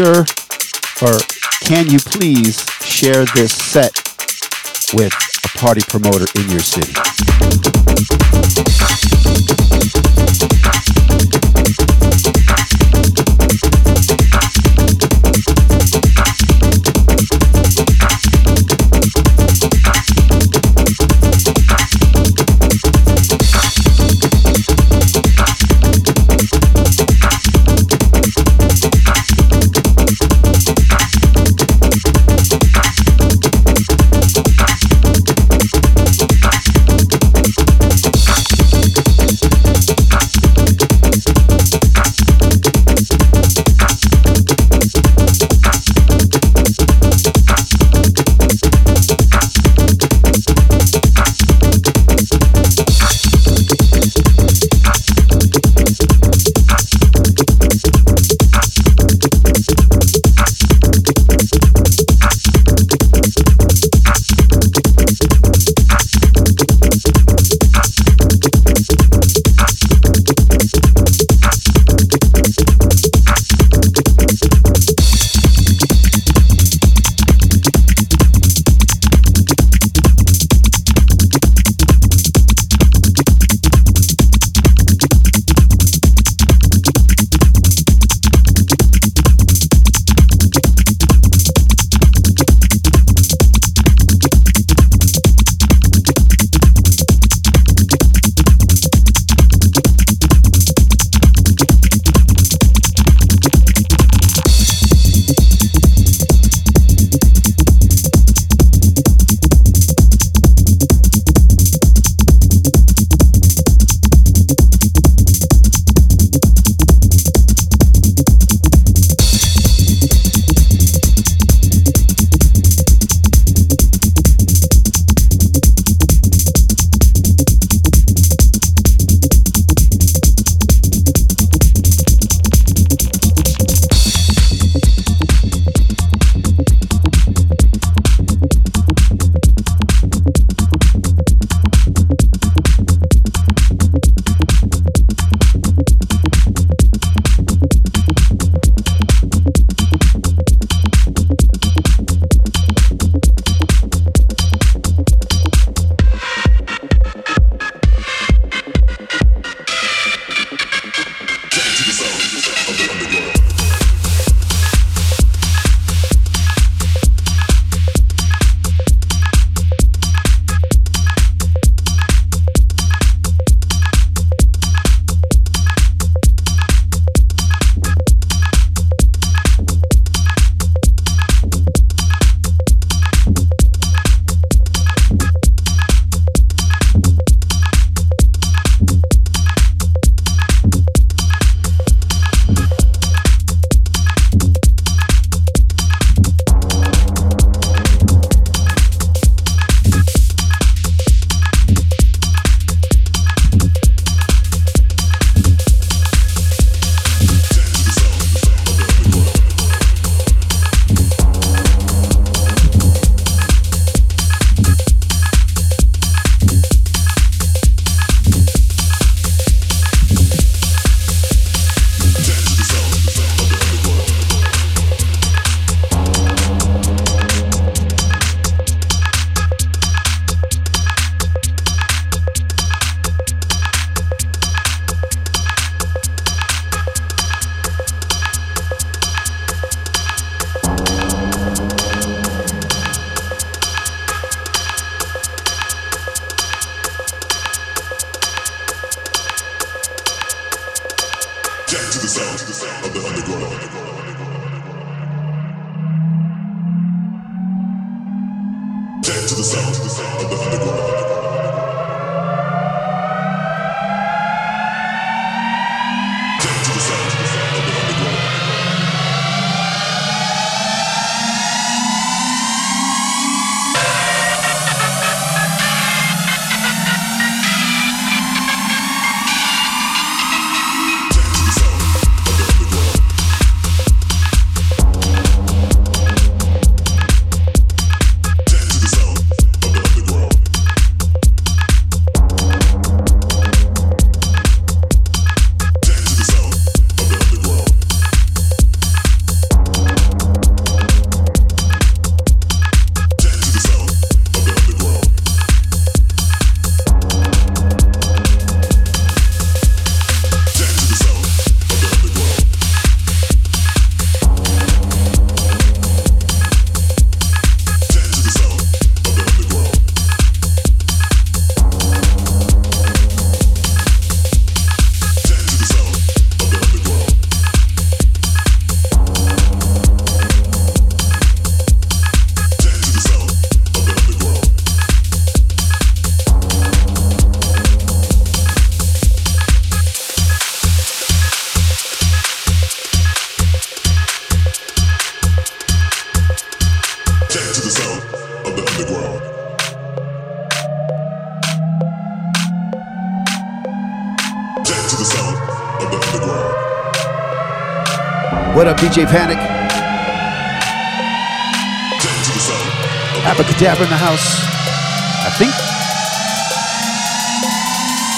Sure, 0.00 0.24
or 1.02 1.18
can 1.62 1.90
you 1.90 1.98
please 1.98 2.64
share 2.80 3.26
this 3.34 3.52
set 3.54 3.92
with 4.94 5.12
a 5.44 5.58
party 5.58 5.82
promoter 5.88 6.24
in 6.36 6.48
your 6.48 6.60
city? 6.60 7.19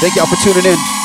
Thank 0.02 0.16
y'all 0.16 0.26
for 0.26 0.34
tuning 0.34 0.66
in. 0.66 1.01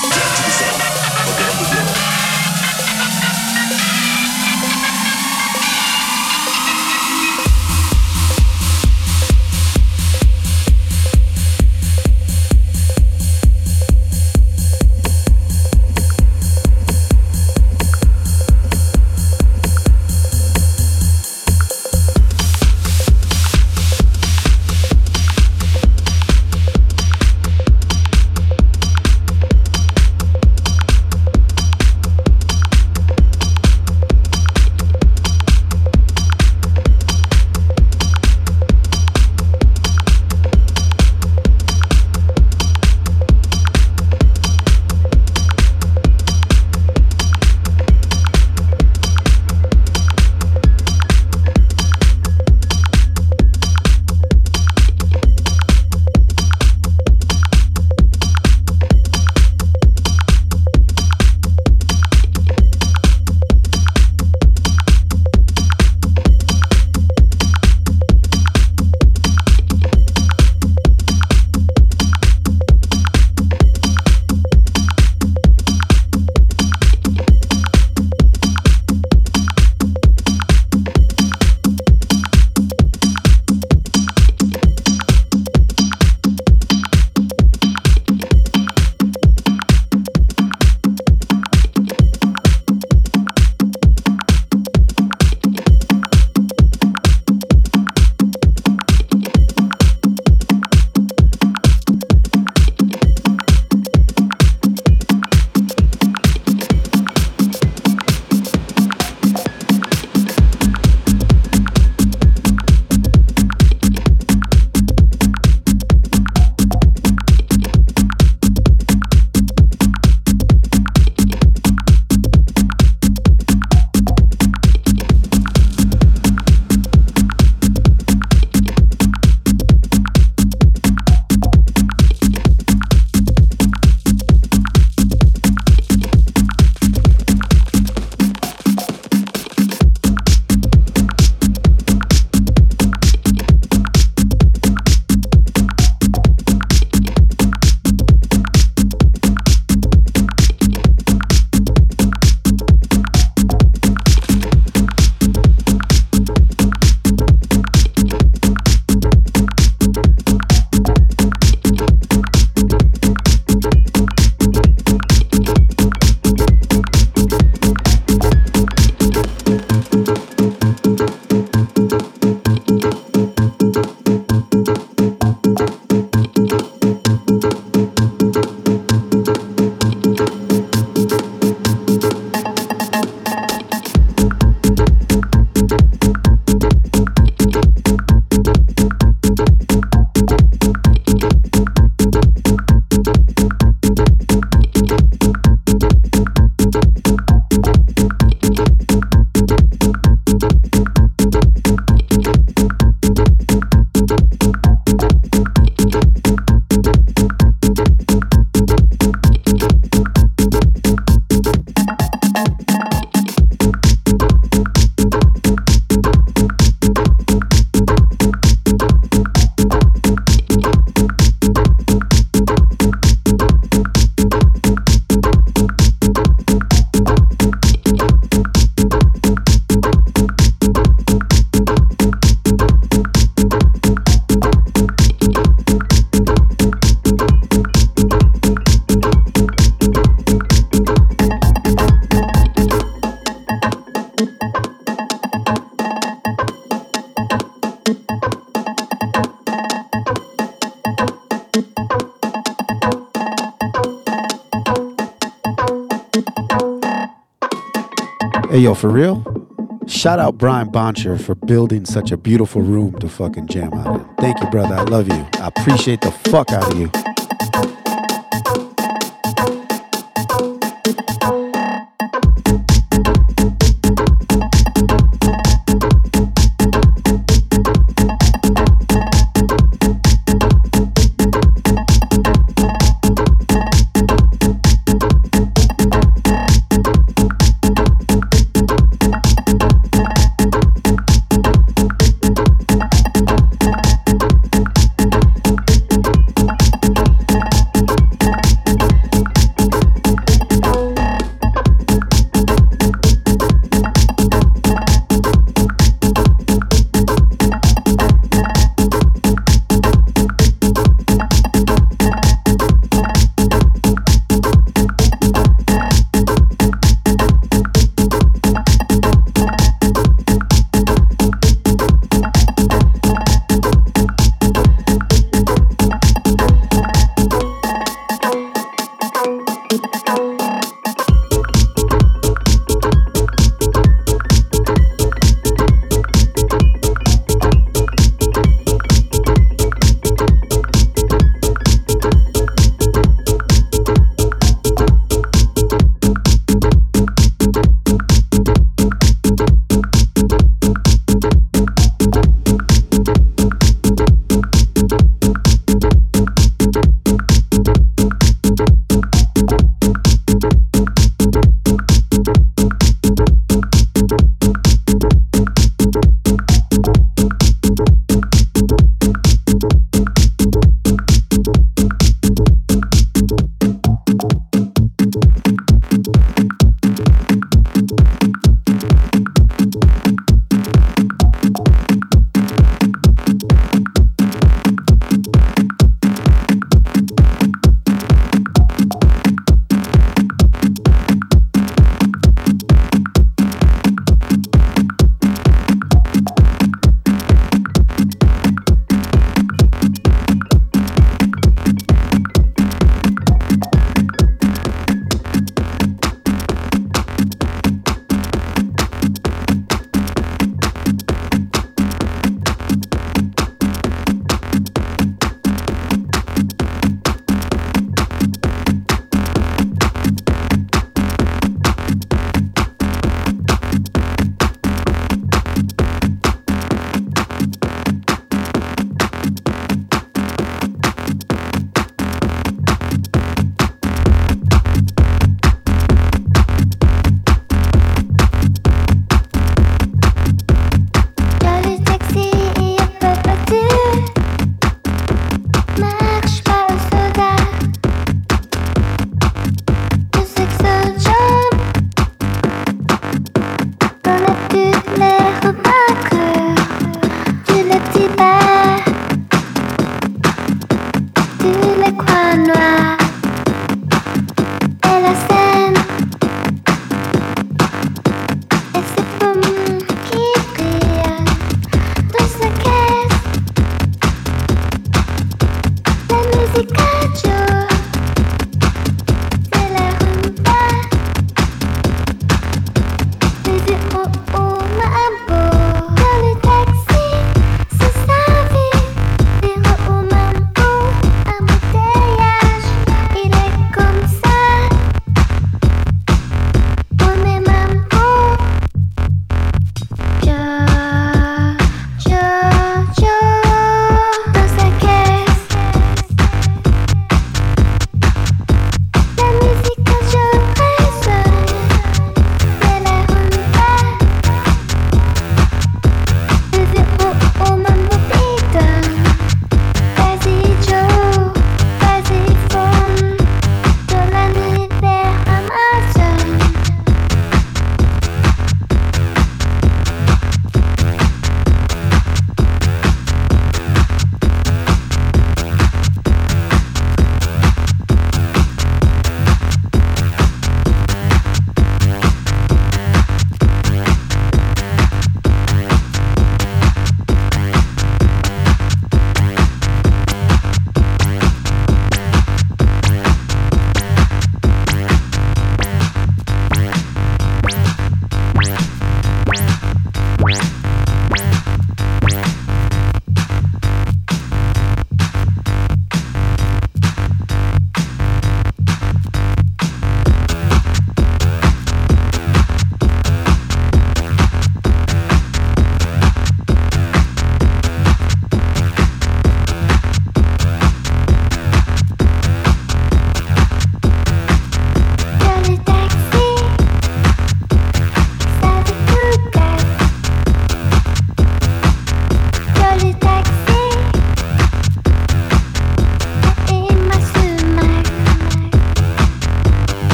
For 258.88 258.94
real? 258.94 259.88
Shout 259.88 260.20
out 260.20 260.38
Brian 260.38 260.70
Boncher 260.70 261.20
for 261.20 261.36
building 261.36 261.86
such 261.86 262.12
a 262.12 262.18
beautiful 262.18 262.62
room 262.62 262.98
to 263.00 263.10
fucking 263.10 263.48
jam 263.48 263.74
out 263.74 264.00
in. 264.00 264.16
Thank 264.16 264.40
you, 264.42 264.50
brother. 264.50 264.76
I 264.76 264.84
love 264.84 265.08
you. 265.08 265.26
I 265.42 265.48
appreciate 265.48 266.02
the 266.02 266.12
fuck 266.12 266.52
out 266.52 266.72
of 266.72 266.80
you. 266.80 266.92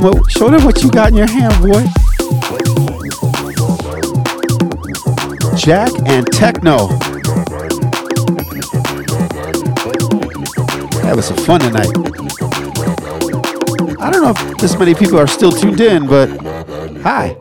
Them 0.00 0.10
what 0.12 0.30
show 0.30 0.50
them 0.50 0.64
what 0.64 0.82
you 0.82 0.90
got 0.90 1.10
in 1.10 1.16
your 1.16 1.26
hand, 1.26 1.54
boy. 1.62 1.84
Jack 5.56 5.92
and 6.06 6.26
Techno. 6.32 6.88
Having 11.02 11.22
some 11.22 11.36
fun 11.38 11.60
tonight. 11.60 11.88
I 14.00 14.10
don't 14.10 14.22
know 14.22 14.30
if 14.30 14.58
this 14.58 14.78
many 14.78 14.94
people 14.94 15.18
are 15.18 15.26
still 15.26 15.52
tuned 15.52 15.80
in, 15.80 16.06
but 16.06 16.28
hi. 17.02 17.36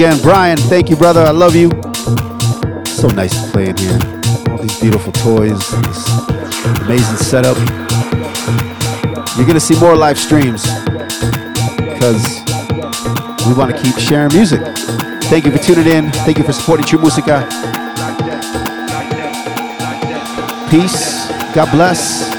Again, 0.00 0.22
Brian, 0.22 0.56
thank 0.56 0.88
you, 0.88 0.96
brother. 0.96 1.20
I 1.20 1.30
love 1.30 1.54
you. 1.54 1.68
So 2.86 3.08
nice 3.08 3.38
to 3.38 3.50
play 3.50 3.68
in 3.68 3.76
here. 3.76 3.98
All 4.48 4.56
these 4.56 4.80
beautiful 4.80 5.12
toys, 5.12 5.58
this 5.58 6.08
amazing 6.80 7.18
setup. 7.18 7.58
You're 9.36 9.46
gonna 9.46 9.60
see 9.60 9.78
more 9.78 9.94
live 9.94 10.18
streams 10.18 10.62
because 11.84 12.40
we 13.46 13.52
want 13.52 13.76
to 13.76 13.82
keep 13.82 13.98
sharing 13.98 14.32
music. 14.32 14.62
Thank 15.24 15.44
you 15.44 15.52
for 15.52 15.58
tuning 15.58 15.86
in. 15.86 16.10
Thank 16.24 16.38
you 16.38 16.44
for 16.44 16.54
supporting 16.54 16.86
True 16.86 17.00
Musica. 17.00 17.46
Peace. 20.70 21.28
God 21.52 21.70
bless. 21.72 22.30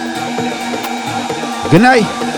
Good 1.70 1.84
night. 1.84 2.31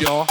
Like 0.00 0.26